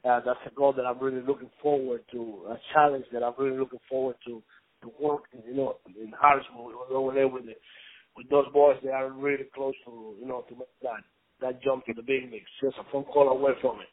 uh, 0.04 0.20
that's 0.24 0.40
a 0.46 0.54
goal 0.54 0.72
that 0.72 0.86
I'm 0.86 0.98
really 0.98 1.22
looking 1.26 1.50
forward 1.62 2.02
to, 2.12 2.46
a 2.50 2.56
challenge 2.72 3.04
that 3.12 3.22
I'm 3.22 3.34
really 3.38 3.58
looking 3.58 3.80
forward 3.88 4.16
to 4.26 4.42
to 4.82 4.92
work. 5.00 5.24
You 5.46 5.54
know, 5.54 5.76
in 6.00 6.12
Harrisburg 6.20 6.74
over 6.90 7.14
there 7.14 7.28
with 7.28 7.46
the, 7.46 7.54
with 8.16 8.28
those 8.30 8.46
boys, 8.52 8.76
they 8.82 8.90
are 8.90 9.10
really 9.10 9.44
close 9.54 9.74
to 9.86 10.14
you 10.20 10.26
know 10.26 10.44
to 10.48 10.54
make 10.54 10.74
that 10.82 11.04
that 11.40 11.62
jump 11.62 11.84
to 11.86 11.92
the 11.94 12.02
big 12.02 12.30
leagues, 12.30 12.50
just 12.62 12.76
a 12.78 12.84
phone 12.92 13.04
call 13.04 13.28
away 13.28 13.52
from 13.60 13.80
it. 13.80 13.88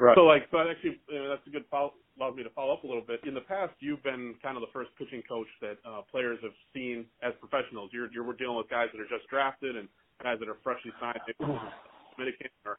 Right. 0.00 0.16
So 0.16 0.22
like, 0.22 0.50
but 0.50 0.66
actually, 0.70 1.00
you 1.08 1.18
know, 1.18 1.28
that's 1.30 1.46
a 1.46 1.50
good 1.50 1.64
follow, 1.70 1.94
allows 2.18 2.34
me 2.34 2.42
to 2.42 2.50
follow 2.50 2.74
up 2.74 2.84
a 2.84 2.86
little 2.86 3.04
bit. 3.06 3.20
In 3.26 3.34
the 3.34 3.46
past, 3.46 3.72
you've 3.78 4.02
been 4.02 4.34
kind 4.42 4.56
of 4.56 4.60
the 4.60 4.72
first 4.72 4.90
pitching 4.98 5.22
coach 5.28 5.46
that 5.62 5.78
uh, 5.86 6.02
players 6.10 6.38
have 6.42 6.54
seen 6.74 7.06
as 7.22 7.32
professionals. 7.38 7.90
You're 7.92 8.10
you're 8.12 8.26
dealing 8.34 8.56
with 8.56 8.68
guys 8.68 8.88
that 8.92 9.00
are 9.00 9.10
just 9.10 9.28
drafted 9.30 9.76
and 9.76 9.88
guys 10.22 10.38
that 10.40 10.48
are 10.48 10.58
freshly 10.62 10.90
signed, 11.00 11.22
Dominican. 11.38 12.50
Or, 12.66 12.78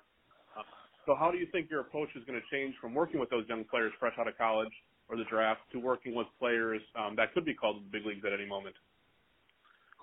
so 1.05 1.15
how 1.17 1.31
do 1.31 1.37
you 1.37 1.47
think 1.51 1.69
your 1.69 1.81
approach 1.81 2.09
is 2.15 2.23
going 2.25 2.39
to 2.39 2.45
change 2.55 2.75
from 2.81 2.93
working 2.93 3.19
with 3.19 3.29
those 3.29 3.45
young 3.47 3.63
players 3.65 3.91
fresh 3.99 4.13
out 4.19 4.27
of 4.27 4.37
college 4.37 4.73
or 5.09 5.17
the 5.17 5.25
draft 5.29 5.61
to 5.71 5.79
working 5.79 6.15
with 6.15 6.27
players 6.39 6.81
um, 6.97 7.15
that 7.15 7.33
could 7.33 7.45
be 7.45 7.53
called 7.53 7.77
the 7.77 7.89
big 7.91 8.05
leagues 8.05 8.23
at 8.25 8.33
any 8.33 8.47
moment? 8.47 8.75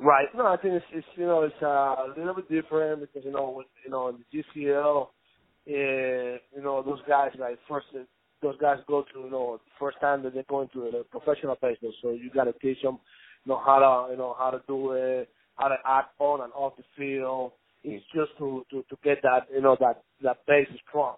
Right. 0.01 0.27
No, 0.35 0.47
I 0.47 0.57
think 0.57 0.75
it's, 0.75 0.87
it's 0.93 1.07
you 1.17 1.27
know 1.27 1.43
it's 1.43 1.63
uh, 1.63 1.67
a 1.67 2.15
little 2.17 2.35
bit 2.35 2.51
different 2.51 3.01
because 3.01 3.25
you 3.25 3.33
know 3.33 3.55
with, 3.57 3.67
you 3.85 3.91
know 3.91 4.09
in 4.09 4.17
the 4.19 4.43
GCL 4.43 5.09
uh, 5.69 6.39
you 6.55 6.63
know, 6.63 6.83
those 6.83 7.01
guys 7.09 7.31
like 7.39 7.59
first 7.69 7.87
those 8.43 8.59
guys 8.59 8.79
go 8.89 9.05
to 9.15 9.21
you 9.21 9.31
know 9.31 9.61
first 9.79 9.99
time 10.01 10.23
that 10.25 10.35
they're 10.35 10.43
going 10.49 10.69
to 10.73 10.91
the 10.91 11.05
professional 11.11 11.57
baseball, 11.63 11.93
so 12.03 12.11
you 12.11 12.31
got 12.35 12.45
to 12.45 12.53
teach 12.55 12.83
them, 12.83 12.99
you 13.45 13.53
know 13.53 13.63
how 13.65 13.79
to 13.79 14.13
you 14.13 14.19
know 14.19 14.35
how 14.37 14.51
to 14.51 14.61
do 14.67 14.93
it, 14.93 15.29
how 15.57 15.69
to 15.69 15.77
act 15.87 16.15
on 16.19 16.41
and 16.41 16.53
off 16.55 16.73
the 16.77 16.83
field. 16.97 17.53
It's 17.85 18.05
just 18.15 18.31
to 18.39 18.65
to 18.71 18.85
to 18.89 18.97
get 19.03 19.23
that 19.23 19.49
you 19.53 19.61
know 19.61 19.77
that 19.81 20.03
that 20.23 20.39
base 20.47 20.69
strong, 20.89 21.17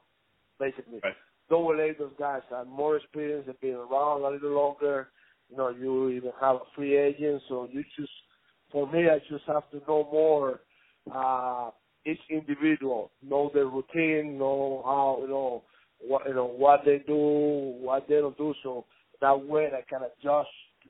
basically. 0.59 1.01
Right. 1.03 1.15
Don't 1.51 1.77
let 1.77 1.99
those 1.99 2.13
guys 2.19 2.41
have 2.51 2.67
more 2.67 2.97
experience, 2.97 3.47
have 3.47 3.61
been 3.61 3.75
around 3.75 4.23
a 4.23 4.31
little 4.31 4.53
longer. 4.53 5.09
You 5.51 5.59
know, 5.59 5.69
you 5.69 6.09
even 6.11 6.33
have 6.41 6.57
a 6.57 6.61
free 6.75 6.97
agent, 6.97 7.43
so 7.49 7.69
you 7.71 7.85
just 7.99 8.11
for 8.73 8.91
me, 8.91 9.09
I 9.11 9.19
just 9.31 9.45
have 9.47 9.71
to 9.71 9.83
know 9.87 10.09
more. 10.11 10.61
Uh, 11.15 11.71
each 12.07 12.21
individual, 12.31 13.11
know 13.23 13.51
their 13.55 13.67
routine, 13.67 14.39
know 14.39 14.83
how 14.85 15.19
you 15.23 15.29
know 15.29 15.63
what 16.01 16.27
you 16.27 16.35
know 16.35 16.47
what 16.47 16.83
they 16.85 16.99
do, 17.07 17.15
what 17.15 18.07
they 18.09 18.17
don't 18.17 18.37
do. 18.37 18.55
So 18.63 18.85
that 19.21 19.47
way 19.47 19.69
I 19.73 19.83
can 19.89 20.01
adjust 20.03 20.49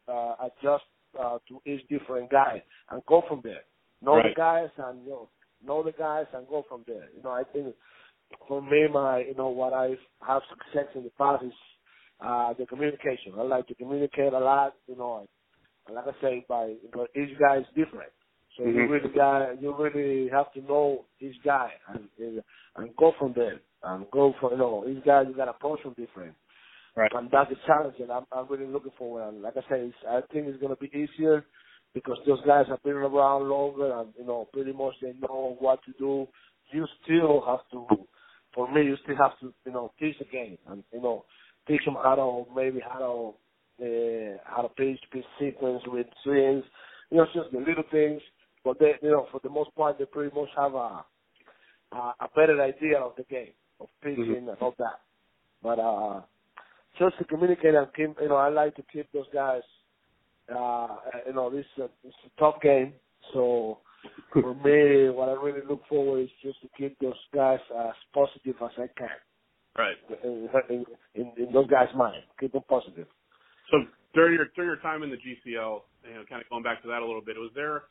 uh, 0.08 0.34
adjust 0.40 0.84
uh, 1.20 1.38
to 1.48 1.60
each 1.66 1.86
different 1.88 2.30
guy 2.30 2.62
and 2.90 3.02
go 3.06 3.22
from 3.28 3.40
there. 3.44 3.62
Know 4.02 4.16
right. 4.16 4.34
the 4.34 4.40
guys 4.40 4.68
and 4.78 5.04
you 5.04 5.10
know 5.10 5.28
know 5.66 5.82
the 5.82 5.92
guys 5.92 6.26
and 6.34 6.46
go 6.48 6.64
from 6.68 6.84
there. 6.86 7.08
You 7.16 7.22
know 7.22 7.30
I 7.30 7.42
think 7.52 7.74
for 8.48 8.62
me, 8.62 8.86
my 8.92 9.20
you 9.20 9.34
know 9.34 9.48
what 9.48 9.72
I 9.72 9.96
have 10.26 10.42
success 10.48 10.90
in 10.94 11.04
the 11.04 11.10
past 11.18 11.44
is 11.44 11.52
uh, 12.24 12.54
the 12.58 12.66
communication. 12.66 13.32
I 13.38 13.42
like 13.42 13.66
to 13.68 13.74
communicate 13.74 14.32
a 14.32 14.38
lot. 14.38 14.74
You 14.86 14.96
know, 14.96 15.26
like 15.92 16.04
I 16.06 16.22
say, 16.22 16.44
by 16.48 16.74
because 16.82 17.08
each 17.14 17.38
guy 17.38 17.58
is 17.58 17.66
different. 17.74 18.10
So 18.56 18.64
mm-hmm. 18.64 18.78
you 18.78 18.88
really 18.88 19.14
got 19.14 19.60
you 19.60 19.74
really 19.76 20.30
have 20.30 20.52
to 20.54 20.60
know 20.62 21.04
each 21.20 21.36
guy 21.44 21.70
and 21.92 22.08
and 22.76 22.96
go 22.96 23.12
from 23.18 23.32
there 23.34 23.60
and 23.82 24.06
go 24.10 24.34
for 24.40 24.52
you 24.52 24.58
know 24.58 24.84
each 24.88 25.04
guy 25.04 25.22
you 25.22 25.34
got 25.34 25.46
to 25.46 25.52
approach 25.52 25.80
him 25.80 25.94
different. 25.96 26.34
Right. 26.96 27.10
And 27.12 27.28
that's 27.32 27.50
the 27.50 27.56
challenge 27.66 27.96
that 27.98 28.10
I'm 28.10 28.24
I'm 28.30 28.46
really 28.48 28.66
looking 28.70 28.92
for. 28.96 29.26
And 29.26 29.42
like 29.42 29.54
I 29.56 29.68
say, 29.68 29.92
I 30.08 30.20
think 30.32 30.46
it's 30.46 30.60
gonna 30.62 30.76
be 30.76 30.90
easier 30.94 31.44
because 31.94 32.18
those 32.26 32.40
guys 32.46 32.66
have 32.68 32.82
been 32.82 32.94
around 32.94 33.48
longer 33.48 34.00
and 34.00 34.12
you 34.18 34.26
know 34.26 34.48
pretty 34.52 34.72
much 34.72 34.94
they 35.00 35.14
know 35.20 35.56
what 35.58 35.80
to 35.84 35.92
do. 35.98 36.26
You 36.72 36.86
still 37.04 37.44
have 37.46 37.60
to, 37.70 37.86
for 38.54 38.72
me, 38.72 38.82
you 38.82 38.96
still 39.04 39.16
have 39.16 39.38
to 39.40 39.52
you 39.64 39.72
know 39.72 39.92
teach 39.98 40.18
the 40.18 40.24
game 40.24 40.58
and 40.68 40.82
you 40.92 41.00
know 41.00 41.24
teach 41.66 41.84
them 41.84 41.96
how 42.02 42.14
to 42.16 42.54
maybe 42.54 42.80
how 42.80 42.98
to 42.98 43.84
uh, 43.84 44.38
how 44.44 44.62
to 44.62 44.68
pitch 44.70 45.00
pitch 45.12 45.24
sequence 45.38 45.82
with 45.86 46.06
swings. 46.22 46.64
You 47.10 47.18
know, 47.18 47.26
just 47.34 47.52
the 47.52 47.58
little 47.58 47.84
things. 47.90 48.20
But 48.64 48.78
they, 48.78 48.92
you 49.02 49.10
know, 49.10 49.26
for 49.30 49.40
the 49.42 49.50
most 49.50 49.74
part, 49.76 49.98
they 49.98 50.06
pretty 50.06 50.34
much 50.34 50.48
have 50.56 50.74
a 50.74 51.04
a, 51.92 51.96
a 51.96 52.28
better 52.34 52.60
idea 52.62 52.98
of 52.98 53.12
the 53.16 53.24
game 53.24 53.52
of 53.80 53.88
pitching 54.02 54.24
mm-hmm. 54.24 54.48
and 54.48 54.58
all 54.60 54.74
that. 54.78 55.00
But 55.62 55.78
uh, 55.78 56.20
just 56.98 57.18
to 57.18 57.24
communicate 57.24 57.74
and 57.74 57.86
keep, 57.94 58.16
you 58.20 58.28
know, 58.28 58.36
I 58.36 58.48
like 58.48 58.74
to 58.76 58.82
keep 58.92 59.10
those 59.12 59.26
guys. 59.32 59.62
Uh, 60.48 60.96
you 61.26 61.32
know, 61.32 61.50
this 61.50 61.64
is 61.76 61.84
a, 61.84 61.88
it's 62.06 62.16
a 62.26 62.40
tough 62.40 62.60
game, 62.62 62.92
so 63.32 63.78
for 64.32 64.54
me, 64.54 65.10
what 65.10 65.28
I 65.28 65.32
really 65.32 65.62
look 65.68 65.82
forward 65.88 66.22
is 66.22 66.30
just 66.42 66.60
to 66.62 66.68
keep 66.76 66.98
those 67.00 67.14
guys 67.34 67.60
as 67.70 67.94
positive 68.12 68.56
as 68.62 68.70
I 68.76 68.88
can. 68.96 69.08
Right. 69.76 69.96
In, 70.22 70.48
in, 70.68 70.84
in, 71.14 71.32
in 71.36 71.52
those 71.52 71.68
guys' 71.68 71.88
mind, 71.96 72.22
keep 72.38 72.52
them 72.52 72.62
positive. 72.68 73.06
So 73.70 73.78
during 74.14 74.34
your 74.34 74.46
during 74.54 74.70
your 74.70 74.80
time 74.80 75.02
in 75.02 75.10
the 75.10 75.16
GCL, 75.16 75.82
you 76.06 76.14
know, 76.14 76.24
kind 76.28 76.40
of 76.40 76.48
going 76.48 76.62
back 76.62 76.82
to 76.82 76.88
that 76.88 77.02
a 77.02 77.06
little 77.06 77.24
bit, 77.24 77.36
was 77.36 77.50
there 77.54 77.84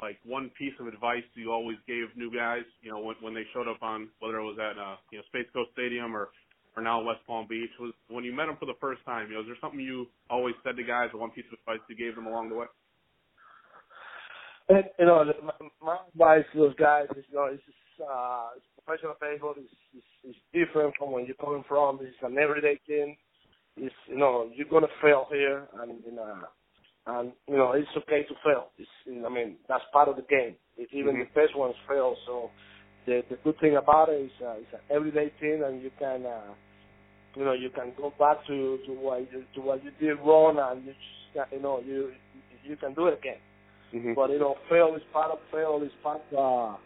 like 0.00 0.18
one 0.24 0.50
piece 0.58 0.74
of 0.80 0.86
advice 0.86 1.22
you 1.34 1.52
always 1.52 1.78
gave 1.86 2.06
new 2.16 2.30
guys, 2.30 2.62
you 2.82 2.90
know, 2.90 3.00
when 3.00 3.16
when 3.20 3.34
they 3.34 3.44
showed 3.52 3.68
up 3.68 3.82
on 3.82 4.08
whether 4.20 4.38
it 4.38 4.44
was 4.44 4.58
at 4.58 4.78
uh, 4.78 4.96
you 5.10 5.18
know 5.18 5.24
Space 5.28 5.46
Coast 5.52 5.70
Stadium 5.72 6.14
or 6.14 6.30
or 6.76 6.82
now 6.82 7.02
West 7.02 7.20
Palm 7.26 7.46
Beach 7.48 7.70
was 7.78 7.92
when 8.08 8.24
you 8.24 8.32
met 8.32 8.46
them 8.46 8.56
for 8.58 8.66
the 8.66 8.78
first 8.80 9.04
time, 9.04 9.28
you 9.28 9.34
know, 9.34 9.40
is 9.40 9.46
there 9.46 9.56
something 9.60 9.80
you 9.80 10.06
always 10.30 10.54
said 10.64 10.76
to 10.76 10.82
guys 10.82 11.10
or 11.12 11.20
one 11.20 11.30
piece 11.30 11.44
of 11.52 11.58
advice 11.58 11.84
you 11.88 11.96
gave 11.96 12.14
them 12.14 12.26
along 12.26 12.48
the 12.48 12.56
way? 12.56 12.66
And, 14.68 14.84
you 14.98 15.06
know, 15.06 15.24
my, 15.42 15.52
my 15.82 15.98
advice 16.08 16.44
to 16.52 16.58
those 16.58 16.74
guys 16.76 17.06
is, 17.16 17.24
you 17.30 17.36
know, 17.36 17.46
it's 17.46 17.62
just, 17.64 18.08
uh, 18.08 18.48
professional 18.84 19.14
baseball 19.20 19.54
is, 19.56 19.70
is, 19.96 20.34
is 20.34 20.36
different 20.52 20.94
from 20.98 21.12
where 21.12 21.24
you're 21.24 21.36
coming 21.36 21.64
from. 21.68 21.98
It's 22.02 22.16
an 22.22 22.38
everyday 22.38 22.80
thing. 22.86 23.16
It's, 23.76 23.94
you 24.08 24.16
know, 24.16 24.50
you're 24.54 24.68
going 24.68 24.82
to 24.82 25.02
fail 25.02 25.26
here 25.30 25.68
and, 25.80 26.00
you 26.04 26.12
know, 26.12 26.38
and 27.06 27.32
you 27.48 27.56
know 27.56 27.72
it's 27.72 27.88
okay 27.96 28.22
to 28.24 28.34
fail. 28.44 28.68
It's, 28.78 28.88
I 29.06 29.28
mean 29.28 29.56
that's 29.68 29.84
part 29.92 30.08
of 30.08 30.16
the 30.16 30.22
game. 30.22 30.56
Even 30.92 31.14
mm-hmm. 31.14 31.20
the 31.20 31.40
best 31.40 31.56
ones 31.56 31.74
fail. 31.88 32.16
So 32.26 32.50
the 33.06 33.22
the 33.28 33.36
good 33.44 33.58
thing 33.60 33.76
about 33.76 34.08
it 34.08 34.26
is 34.26 34.30
uh, 34.42 34.54
it's 34.58 34.72
an 34.72 34.80
everyday 34.90 35.32
thing, 35.40 35.62
and 35.64 35.82
you 35.82 35.90
can 35.98 36.24
uh, 36.24 36.54
you 37.36 37.44
know 37.44 37.52
you 37.52 37.70
can 37.70 37.92
go 37.96 38.12
back 38.18 38.46
to 38.46 38.78
to 38.86 38.92
what 38.92 39.20
you, 39.32 39.44
to 39.54 39.60
what 39.60 39.84
you 39.84 39.90
did 40.00 40.14
wrong, 40.24 40.58
and 40.58 40.84
you 40.86 40.92
just 40.92 41.52
you 41.52 41.60
know 41.60 41.80
you 41.84 42.12
you 42.64 42.76
can 42.76 42.94
do 42.94 43.06
it 43.06 43.18
again. 43.18 43.38
Mm-hmm. 43.94 44.14
But 44.14 44.30
you 44.30 44.38
know 44.38 44.56
fail 44.68 44.94
is 44.96 45.02
part 45.12 45.30
of 45.30 45.38
fail 45.52 45.80
is 45.84 45.92
part 46.02 46.22
uh, 46.32 46.76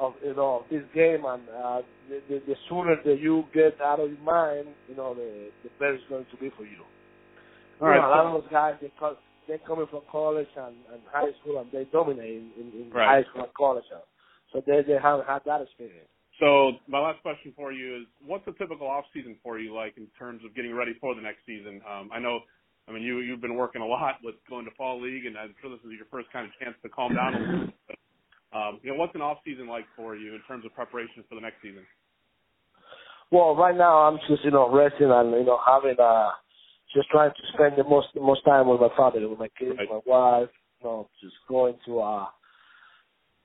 of 0.00 0.14
you 0.24 0.34
know 0.34 0.64
this 0.70 0.82
game, 0.94 1.24
and 1.24 1.42
uh, 1.48 1.82
the, 2.08 2.20
the 2.28 2.42
the 2.46 2.54
sooner 2.68 2.96
that 3.04 3.20
you 3.20 3.44
get 3.54 3.80
out 3.80 4.00
of 4.00 4.10
your 4.10 4.20
mind, 4.20 4.68
you 4.88 4.96
know 4.96 5.14
the 5.14 5.50
the 5.62 5.70
better 5.78 5.94
it's 5.94 6.04
going 6.08 6.26
to 6.30 6.36
be 6.36 6.50
for 6.56 6.64
you. 6.64 6.82
All 7.80 7.88
you 7.88 7.94
right. 7.94 8.00
Know, 8.00 8.08
a 8.08 8.10
lot 8.10 8.26
of 8.26 8.42
those 8.42 8.50
guys 8.50 8.74
they 8.80 8.92
call 8.98 9.16
they're 9.48 9.58
coming 9.58 9.86
from 9.90 10.02
college 10.10 10.46
and, 10.56 10.76
and 10.92 11.00
high 11.10 11.32
school 11.40 11.58
and 11.58 11.70
they 11.72 11.84
dominate 11.90 12.28
in, 12.28 12.50
in, 12.56 12.82
in 12.82 12.90
right. 12.90 13.24
high 13.24 13.30
school 13.30 13.42
and 13.42 13.54
college. 13.54 13.84
So 14.52 14.62
they 14.66 14.82
they 14.86 14.98
haven't 15.02 15.26
had 15.26 15.42
that 15.46 15.62
experience. 15.62 16.08
So 16.40 16.72
my 16.88 16.98
last 16.98 17.20
question 17.20 17.52
for 17.54 17.70
you 17.70 18.00
is, 18.00 18.02
what's 18.24 18.46
a 18.48 18.52
typical 18.52 18.88
off 18.88 19.04
season 19.12 19.36
for 19.42 19.58
you 19.58 19.74
like 19.74 19.94
in 19.98 20.08
terms 20.18 20.40
of 20.44 20.56
getting 20.56 20.74
ready 20.74 20.96
for 20.98 21.14
the 21.14 21.20
next 21.20 21.44
season? 21.46 21.82
Um, 21.84 22.08
I 22.12 22.18
know, 22.18 22.40
I 22.88 22.92
mean, 22.92 23.02
you 23.02 23.20
you've 23.20 23.42
been 23.42 23.56
working 23.56 23.82
a 23.82 23.86
lot 23.86 24.16
with 24.24 24.36
going 24.48 24.64
to 24.64 24.70
fall 24.72 25.00
league, 25.00 25.26
and 25.26 25.36
I'm 25.36 25.54
sure 25.60 25.70
this 25.70 25.84
is 25.84 25.92
your 25.92 26.08
first 26.10 26.32
kind 26.32 26.46
of 26.46 26.52
chance 26.58 26.74
to 26.82 26.88
calm 26.88 27.14
down 27.14 27.34
a 27.34 27.38
little 27.38 27.66
bit. 27.66 27.74
But, 27.86 28.56
um, 28.56 28.80
you 28.82 28.90
know, 28.90 28.96
what's 28.96 29.14
an 29.14 29.20
off 29.20 29.38
season 29.44 29.68
like 29.68 29.84
for 29.94 30.16
you 30.16 30.34
in 30.34 30.40
terms 30.48 30.64
of 30.64 30.74
preparation 30.74 31.22
for 31.28 31.34
the 31.34 31.42
next 31.42 31.60
season? 31.62 31.84
Well, 33.30 33.54
right 33.54 33.76
now 33.76 34.08
I'm 34.08 34.18
just 34.26 34.42
you 34.42 34.50
know 34.50 34.72
resting 34.72 35.10
and 35.10 35.30
you 35.32 35.44
know 35.44 35.60
having 35.64 35.96
a 36.00 36.30
just 36.94 37.08
trying 37.10 37.30
to 37.30 37.42
spend 37.52 37.74
the 37.76 37.84
most 37.84 38.08
the 38.14 38.20
most 38.20 38.44
time 38.44 38.66
with 38.66 38.80
my 38.80 38.88
family, 38.96 39.26
with 39.26 39.38
my 39.38 39.50
kids, 39.58 39.76
right. 39.78 39.88
my 39.88 40.00
wife. 40.06 40.48
You 40.80 40.88
know, 40.88 41.08
just 41.20 41.36
going 41.48 41.76
to 41.84 42.00
uh 42.00 42.26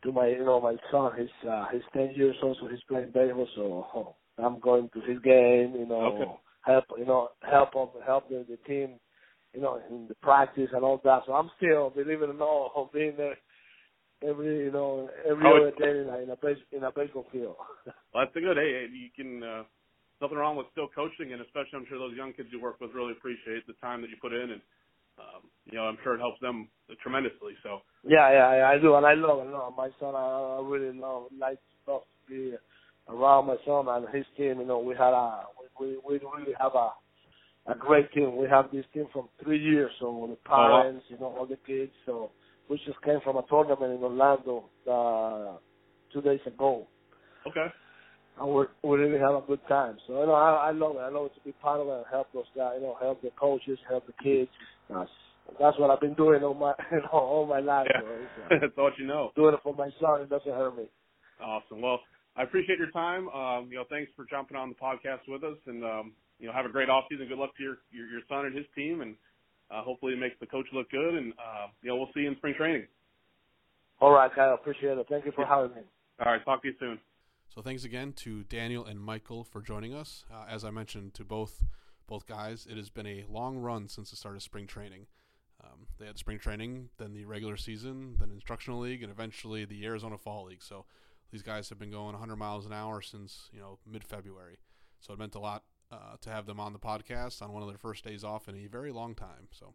to 0.06 0.12
my 0.12 0.28
you 0.28 0.46
know 0.46 0.62
my 0.62 0.76
son. 0.92 1.12
He's 1.18 1.50
uh 1.50 1.66
he's 1.72 1.82
ten 1.94 2.12
years 2.16 2.36
old, 2.42 2.58
so 2.60 2.68
he's 2.68 2.80
playing 2.88 3.12
baseball. 3.14 3.48
So 3.56 3.88
oh, 3.96 4.16
I'm 4.44 4.60
going 4.60 4.90
to 4.94 5.02
his 5.02 5.20
game. 5.20 5.76
You 5.78 5.88
know, 5.88 6.06
okay. 6.06 6.32
help 6.66 6.86
you 6.98 7.06
know 7.06 7.30
help 7.42 7.74
him 7.74 8.02
help 8.06 8.30
the, 8.30 8.46
the 8.48 8.58
team. 8.68 9.00
You 9.54 9.62
know, 9.62 9.82
in 9.90 10.08
the 10.10 10.16
practice 10.16 10.70
and 10.74 10.84
all 10.84 11.00
that. 11.06 11.22
So 11.26 11.32
I'm 11.32 11.50
still, 11.56 11.90
believe 11.90 12.22
it 12.22 12.30
or 12.30 12.34
not, 12.34 12.72
I'm 12.78 12.90
being 12.94 13.14
there 13.16 13.38
every 14.28 14.66
you 14.66 14.72
know 14.72 15.10
every 15.30 15.46
oh, 15.46 15.58
other 15.58 15.72
day 15.80 16.00
in 16.00 16.10
a 16.10 16.24
in 16.24 16.30
a, 16.30 16.36
base, 16.36 16.58
in 16.72 16.84
a 16.84 16.92
baseball 16.92 17.26
field. 17.32 17.56
Well, 18.14 18.24
that's 18.24 18.36
a 18.36 18.40
good. 18.40 18.58
Hey, 18.58 18.88
you 18.92 19.10
can. 19.16 19.44
uh 19.44 19.64
nothing 20.22 20.38
wrong 20.38 20.56
with 20.56 20.68
still 20.72 20.88
coaching, 20.88 21.34
and 21.34 21.42
especially 21.42 21.76
I'm 21.76 21.86
sure 21.88 22.00
those 22.00 22.16
young 22.16 22.34
kids 22.34 22.50
you 22.52 22.62
work 22.62 22.80
with 22.80 22.96
really 22.96 23.12
appreciate 23.12 23.68
the 23.68 23.76
time 23.82 24.02
that 24.02 24.10
you 24.10 24.18
put 24.22 24.34
in, 24.34 24.52
and 24.52 24.62
um, 25.20 25.50
you 25.66 25.78
know 25.78 25.86
I'm 25.86 25.98
sure 26.04 26.16
it 26.16 26.20
helps 26.20 26.40
them 26.42 26.68
tremendously. 27.02 27.54
So 27.64 27.80
yeah, 28.04 28.32
yeah, 28.32 28.70
I 28.70 28.80
do, 28.80 28.96
and 28.96 29.06
I 29.06 29.14
love 29.14 29.46
it. 29.46 29.52
Love 29.52 29.74
my 29.78 29.90
son. 30.00 30.16
I, 30.16 30.60
I 30.60 30.62
really 30.64 30.98
love 30.98 31.28
like 31.38 31.60
love 31.88 32.02
to 32.02 32.34
be 32.34 32.54
around 33.10 33.48
my 33.48 33.58
son 33.66 33.88
and 33.88 34.08
his 34.16 34.26
team. 34.38 34.60
You 34.60 34.66
know, 34.66 34.80
we 34.80 34.96
had 34.96 35.14
a 35.14 35.44
we 35.80 35.88
we, 35.88 35.98
we 36.08 36.14
really 36.16 36.54
have 36.60 36.76
a 36.76 36.90
a 37.68 37.76
great 37.76 38.12
team. 38.14 38.38
We 38.38 38.48
have 38.48 38.72
this 38.72 38.86
team 38.94 39.08
from 39.12 39.30
three 39.44 39.60
years, 39.60 39.92
so 40.00 40.28
the 40.30 40.36
parents, 40.48 41.06
oh, 41.10 41.14
wow. 41.14 41.18
you 41.18 41.18
know, 41.20 41.40
all 41.40 41.46
the 41.48 41.58
kids. 41.66 41.92
So 42.06 42.32
we 42.70 42.78
just 42.86 43.02
came 43.04 43.20
from 43.24 43.38
a 43.38 43.44
tournament 43.50 43.94
in 43.94 44.04
Orlando 44.04 44.70
uh, 44.90 45.58
two 46.14 46.22
days 46.22 46.42
ago. 46.46 46.88
Okay 47.48 47.68
and 48.40 48.54
we 48.54 48.66
we 48.84 48.98
really 48.98 49.20
have 49.20 49.36
a 49.36 49.48
good 49.48 49.60
time. 49.68 49.98
So 50.08 50.20
you 50.20 50.28
know, 50.28 50.34
I, 50.34 50.70
I 50.70 50.72
love 50.72 50.96
it. 50.96 51.00
I 51.00 51.10
love 51.10 51.28
it 51.28 51.36
to 51.36 51.42
be 51.46 51.52
part 51.54 51.80
of 51.80 51.88
it 51.88 51.92
and 51.92 52.06
help 52.12 52.28
those 52.34 52.46
guys. 52.56 52.74
You 52.78 52.84
know, 52.84 52.98
help 53.00 53.22
the 53.22 53.32
coaches, 53.40 53.80
help 53.90 54.06
the 54.08 54.14
kids. 54.24 54.50
That's 54.90 55.10
that's 55.60 55.78
what 55.80 55.92
I've 55.92 56.00
been 56.00 56.14
doing 56.16 56.44
all 56.44 56.54
my 56.54 56.74
you 56.92 56.98
know 57.02 57.20
all 57.20 57.46
my 57.46 57.60
life. 57.60 57.88
Yeah. 57.90 58.02
So, 58.50 58.56
that's 58.62 58.74
all 58.78 58.92
you 58.98 59.08
know. 59.08 59.32
Doing 59.36 59.54
it 59.54 59.60
for 59.64 59.74
my 59.74 59.90
son. 60.00 60.22
It 60.22 60.30
doesn't 60.30 60.52
hurt 60.52 60.78
me. 60.78 60.86
Awesome. 61.42 61.82
Well, 61.82 62.00
I 62.36 62.44
appreciate 62.44 62.78
your 62.78 62.92
time. 62.92 63.30
Um, 63.30 63.68
you 63.70 63.78
know, 63.78 63.86
thanks 63.90 64.12
for 64.16 64.26
jumping 64.30 64.58
on 64.58 64.70
the 64.70 64.76
podcast 64.76 65.28
with 65.28 65.44
us, 65.44 65.58
and 65.68 65.84
um, 65.84 66.14
you 66.40 66.48
know, 66.48 66.54
have 66.54 66.66
a 66.66 66.70
great 66.70 66.90
off 66.90 67.06
season. 67.10 67.28
Good 67.28 67.38
luck 67.38 67.56
to 67.58 67.64
your 67.64 67.78
your, 67.92 68.08
your 68.08 68.22
son 68.30 68.46
and 68.46 68.56
his 68.56 68.66
team, 68.76 69.02
and 69.02 69.16
uh, 69.72 69.82
hopefully 69.84 70.14
it 70.14 70.20
makes 70.20 70.36
the 70.40 70.46
coach 70.46 70.68
look 70.74 70.90
good. 70.92 71.16
And 71.16 71.34
uh, 71.34 71.68
you 71.82 71.90
know, 71.90 71.98
we'll 71.98 72.10
see 72.14 72.22
you 72.22 72.30
in 72.30 72.36
spring 72.38 72.54
training. 72.58 72.86
All 74.02 74.12
right, 74.12 74.34
Kyle. 74.34 74.54
Appreciate 74.54 74.98
it. 74.98 75.06
Thank 75.10 75.26
you 75.26 75.32
for 75.34 75.46
having 75.46 75.76
me. 75.76 75.82
All 76.20 76.32
right. 76.32 76.44
Talk 76.44 76.62
to 76.62 76.68
you 76.68 76.74
soon. 76.80 77.00
So 77.54 77.62
thanks 77.62 77.86
again 77.86 78.12
to 78.18 78.44
Daniel 78.44 78.86
and 78.86 79.00
Michael 79.00 79.46
for 79.46 79.62
joining 79.62 79.94
us. 79.94 80.26
Uh, 80.32 80.46
as 80.50 80.66
I 80.66 80.72
mentioned 80.72 81.14
to 81.14 81.24
both 81.24 81.64
both 82.08 82.26
guys, 82.26 82.68
it 82.70 82.78
has 82.78 82.90
been 82.90 83.08
a 83.08 83.26
long 83.30 83.58
run 83.58 83.88
since 83.88 84.10
the 84.10 84.16
start 84.16 84.36
of 84.36 84.44
spring 84.44 84.68
training. 84.68 85.08
Um, 85.64 85.88
they 86.00 86.06
had 86.06 86.18
spring 86.18 86.40
training, 86.40 86.90
then 86.98 87.14
the 87.14 87.26
regular 87.26 87.58
season, 87.58 88.18
then 88.20 88.30
instructional 88.30 88.80
league, 88.80 89.02
and 89.02 89.12
eventually 89.12 89.66
the 89.66 89.86
Arizona 89.86 90.18
Fall 90.18 90.46
League. 90.46 90.62
So 90.62 90.86
these 91.32 91.42
guys 91.42 91.70
have 91.70 91.80
been 91.80 91.92
going 91.92 92.12
100 92.12 92.36
miles 92.36 92.66
an 92.66 92.74
hour 92.74 93.02
since 93.02 93.50
you 93.52 93.60
know 93.60 93.80
mid 93.86 94.04
February. 94.04 94.58
So 95.00 95.14
it 95.14 95.20
meant 95.20 95.36
a 95.36 95.40
lot 95.40 95.64
uh, 95.92 96.18
to 96.22 96.30
have 96.30 96.46
them 96.46 96.60
on 96.60 96.74
the 96.74 96.80
podcast 96.80 97.42
on 97.42 97.54
one 97.54 97.64
of 97.64 97.70
their 97.70 97.78
first 97.78 98.04
days 98.04 98.24
off 98.24 98.48
in 98.48 98.56
a 98.56 98.68
very 98.68 98.92
long 98.92 99.16
time. 99.16 99.48
So 99.52 99.74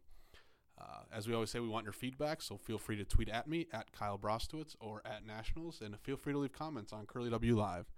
uh, 0.81 1.03
as 1.13 1.29
we 1.29 1.35
always 1.35 1.51
say, 1.51 1.61
we 1.61 1.69
want 1.69 1.85
your 1.85 1.93
feedback, 1.93 2.41
so 2.41 2.57
feel 2.57 2.79
free 2.79 2.97
to 2.97 3.05
tweet 3.05 3.29
at 3.29 3.47
me 3.47 3.67
at 3.73 3.93
Kyle 3.93 4.19
Brostowitz 4.19 4.75
or 4.81 5.03
at 5.05 5.27
Nationals, 5.27 5.81
and 5.81 5.99
feel 6.01 6.17
free 6.17 6.33
to 6.33 6.39
leave 6.39 6.53
comments 6.53 6.93
on 6.93 7.07
Curly 7.07 7.31
W 7.31 7.57
Live. 7.57 7.91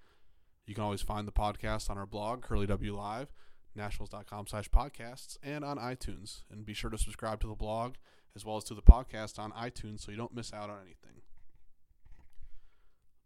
You 0.66 0.74
can 0.74 0.84
always 0.84 1.02
find 1.02 1.26
the 1.26 1.32
podcast 1.32 1.90
on 1.90 1.98
our 1.98 2.06
blog, 2.06 2.42
Curly 2.42 2.66
W 2.66 2.96
Live, 2.96 3.32
nationals.com 3.74 4.46
slash 4.46 4.68
podcasts, 4.70 5.36
and 5.42 5.64
on 5.64 5.78
iTunes. 5.78 6.42
And 6.50 6.64
be 6.64 6.74
sure 6.74 6.90
to 6.90 6.98
subscribe 6.98 7.40
to 7.40 7.46
the 7.46 7.54
blog 7.54 7.94
as 8.34 8.44
well 8.44 8.56
as 8.56 8.64
to 8.64 8.74
the 8.74 8.82
podcast 8.82 9.38
on 9.38 9.52
iTunes 9.52 10.00
so 10.00 10.10
you 10.10 10.16
don't 10.16 10.34
miss 10.34 10.52
out 10.52 10.70
on 10.70 10.78
anything. 10.80 11.22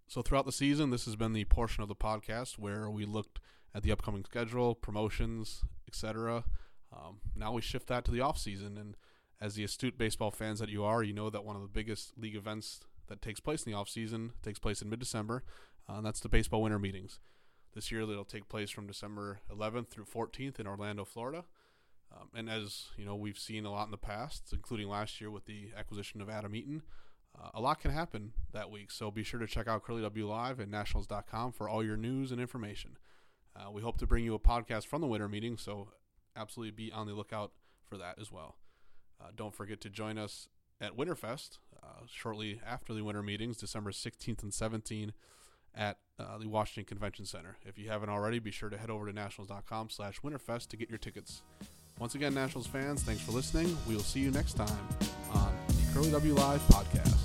So 0.09 0.23
throughout 0.23 0.47
the 0.47 0.53
season, 0.53 0.91
this 0.91 1.05
has 1.07 1.17
been 1.17 1.33
the 1.33 1.45
portion 1.45 1.83
of 1.83 1.89
the 1.89 1.97
podcast 1.97 2.59
where 2.59 2.89
we 2.89 3.05
looked 3.05 3.41
at 3.75 3.83
the 3.83 3.93
upcoming 3.93 4.25
schedule, 4.25 4.75
promotions, 4.75 5.63
etc. 5.89 6.45
Um, 6.93 7.19
now 7.35 7.53
we 7.53 7.61
shift 7.61 7.89
that 7.89 8.05
to 8.05 8.11
the 8.11 8.21
off 8.21 8.39
season, 8.39 8.79
and 8.79 8.97
as 9.41 9.55
the 9.55 9.65
astute 9.65 9.99
baseball 9.99 10.31
fans 10.31 10.61
that 10.61 10.69
you 10.69 10.85
are, 10.85 11.03
you 11.03 11.13
know 11.13 11.29
that 11.31 11.45
one 11.45 11.57
of 11.57 11.63
the 11.63 11.69
biggest 11.69 12.17
league 12.17 12.37
events 12.37 12.81
that 13.09 13.21
takes 13.21 13.41
place 13.41 13.65
in 13.65 13.73
the 13.73 13.79
offseason 13.79 14.31
takes 14.43 14.59
place 14.59 14.81
in 14.81 14.89
mid 14.89 15.01
December, 15.01 15.43
uh, 15.89 15.95
and 15.95 16.07
that's 16.07 16.21
the 16.21 16.29
baseball 16.29 16.63
winter 16.63 16.79
meetings. 16.79 17.19
This 17.77 17.93
year, 17.93 18.07
that'll 18.07 18.25
take 18.25 18.49
place 18.49 18.71
from 18.71 18.87
December 18.87 19.41
11th 19.53 19.89
through 19.89 20.07
14th 20.07 20.59
in 20.59 20.67
Orlando, 20.67 21.05
Florida. 21.05 21.45
Um, 22.11 22.29
and 22.35 22.49
as 22.49 22.87
you 22.97 23.05
know, 23.05 23.15
we've 23.15 23.39
seen 23.39 23.67
a 23.67 23.71
lot 23.71 23.85
in 23.85 23.91
the 23.91 23.99
past, 23.99 24.45
including 24.55 24.89
last 24.89 25.21
year 25.21 25.31
with 25.31 25.45
the 25.45 25.69
acquisition 25.77 26.23
of 26.23 26.31
Adam 26.31 26.55
Eaton. 26.55 26.81
Uh, 27.39 27.51
a 27.53 27.61
lot 27.61 27.79
can 27.79 27.91
happen 27.91 28.33
that 28.55 28.71
week, 28.71 28.91
so 28.91 29.11
be 29.11 29.23
sure 29.23 29.39
to 29.39 29.47
check 29.47 29.69
out 29.69 29.85
Curly 29.85 30.01
W 30.01 30.27
Live 30.27 30.59
and 30.59 30.71
Nationals.com 30.71 31.53
for 31.53 31.69
all 31.69 31.85
your 31.85 31.99
news 31.99 32.33
and 32.33 32.41
information. 32.41 32.97
Uh, 33.55 33.71
we 33.71 33.83
hope 33.83 33.99
to 33.99 34.07
bring 34.07 34.25
you 34.25 34.33
a 34.33 34.39
podcast 34.39 34.87
from 34.87 35.03
the 35.03 35.07
winter 35.07 35.29
meeting, 35.29 35.59
so 35.59 35.89
absolutely 36.35 36.71
be 36.71 36.91
on 36.91 37.07
the 37.07 37.13
lookout 37.13 37.53
for 37.85 37.99
that 37.99 38.19
as 38.19 38.33
well. 38.33 38.57
Uh, 39.21 39.29
don't 39.37 39.55
forget 39.55 39.83
to 39.83 39.91
join 39.91 40.17
us 40.17 40.49
at 40.81 40.97
Winterfest 40.97 41.59
uh, 41.83 42.07
shortly 42.11 42.59
after 42.67 42.95
the 42.95 43.05
winter 43.05 43.23
meetings, 43.23 43.59
December 43.59 43.91
16th 43.91 44.43
and 44.43 44.53
17th 44.53 45.13
at 45.77 45.99
uh, 46.19 46.39
the 46.39 46.49
Washington 46.49 46.85
Convention 46.85 47.27
Center. 47.27 47.57
If 47.67 47.79
you 47.79 47.89
haven't 47.89 48.09
already, 48.09 48.39
be 48.39 48.51
sure 48.51 48.71
to 48.71 48.77
head 48.77 48.91
over 48.91 49.07
to 49.07 49.13
nationals.com 49.13 49.91
slash 49.91 50.21
winterfest 50.21 50.69
to 50.69 50.77
get 50.77 50.89
your 50.89 50.99
tickets. 50.99 51.43
Once 51.99 52.15
again, 52.15 52.35
Nationals 52.35 52.67
fans, 52.67 53.03
thanks 53.03 53.23
for 53.23 53.33
listening. 53.33 53.77
We 53.89 53.95
will 53.95 54.03
see 54.03 54.21
you 54.21 54.31
next 54.31 54.55
time 54.55 54.89
on 55.33 55.53
the 55.69 55.95
Curly 55.95 56.11
W 56.11 56.35
Live 56.35 56.61
podcast. 56.69 57.16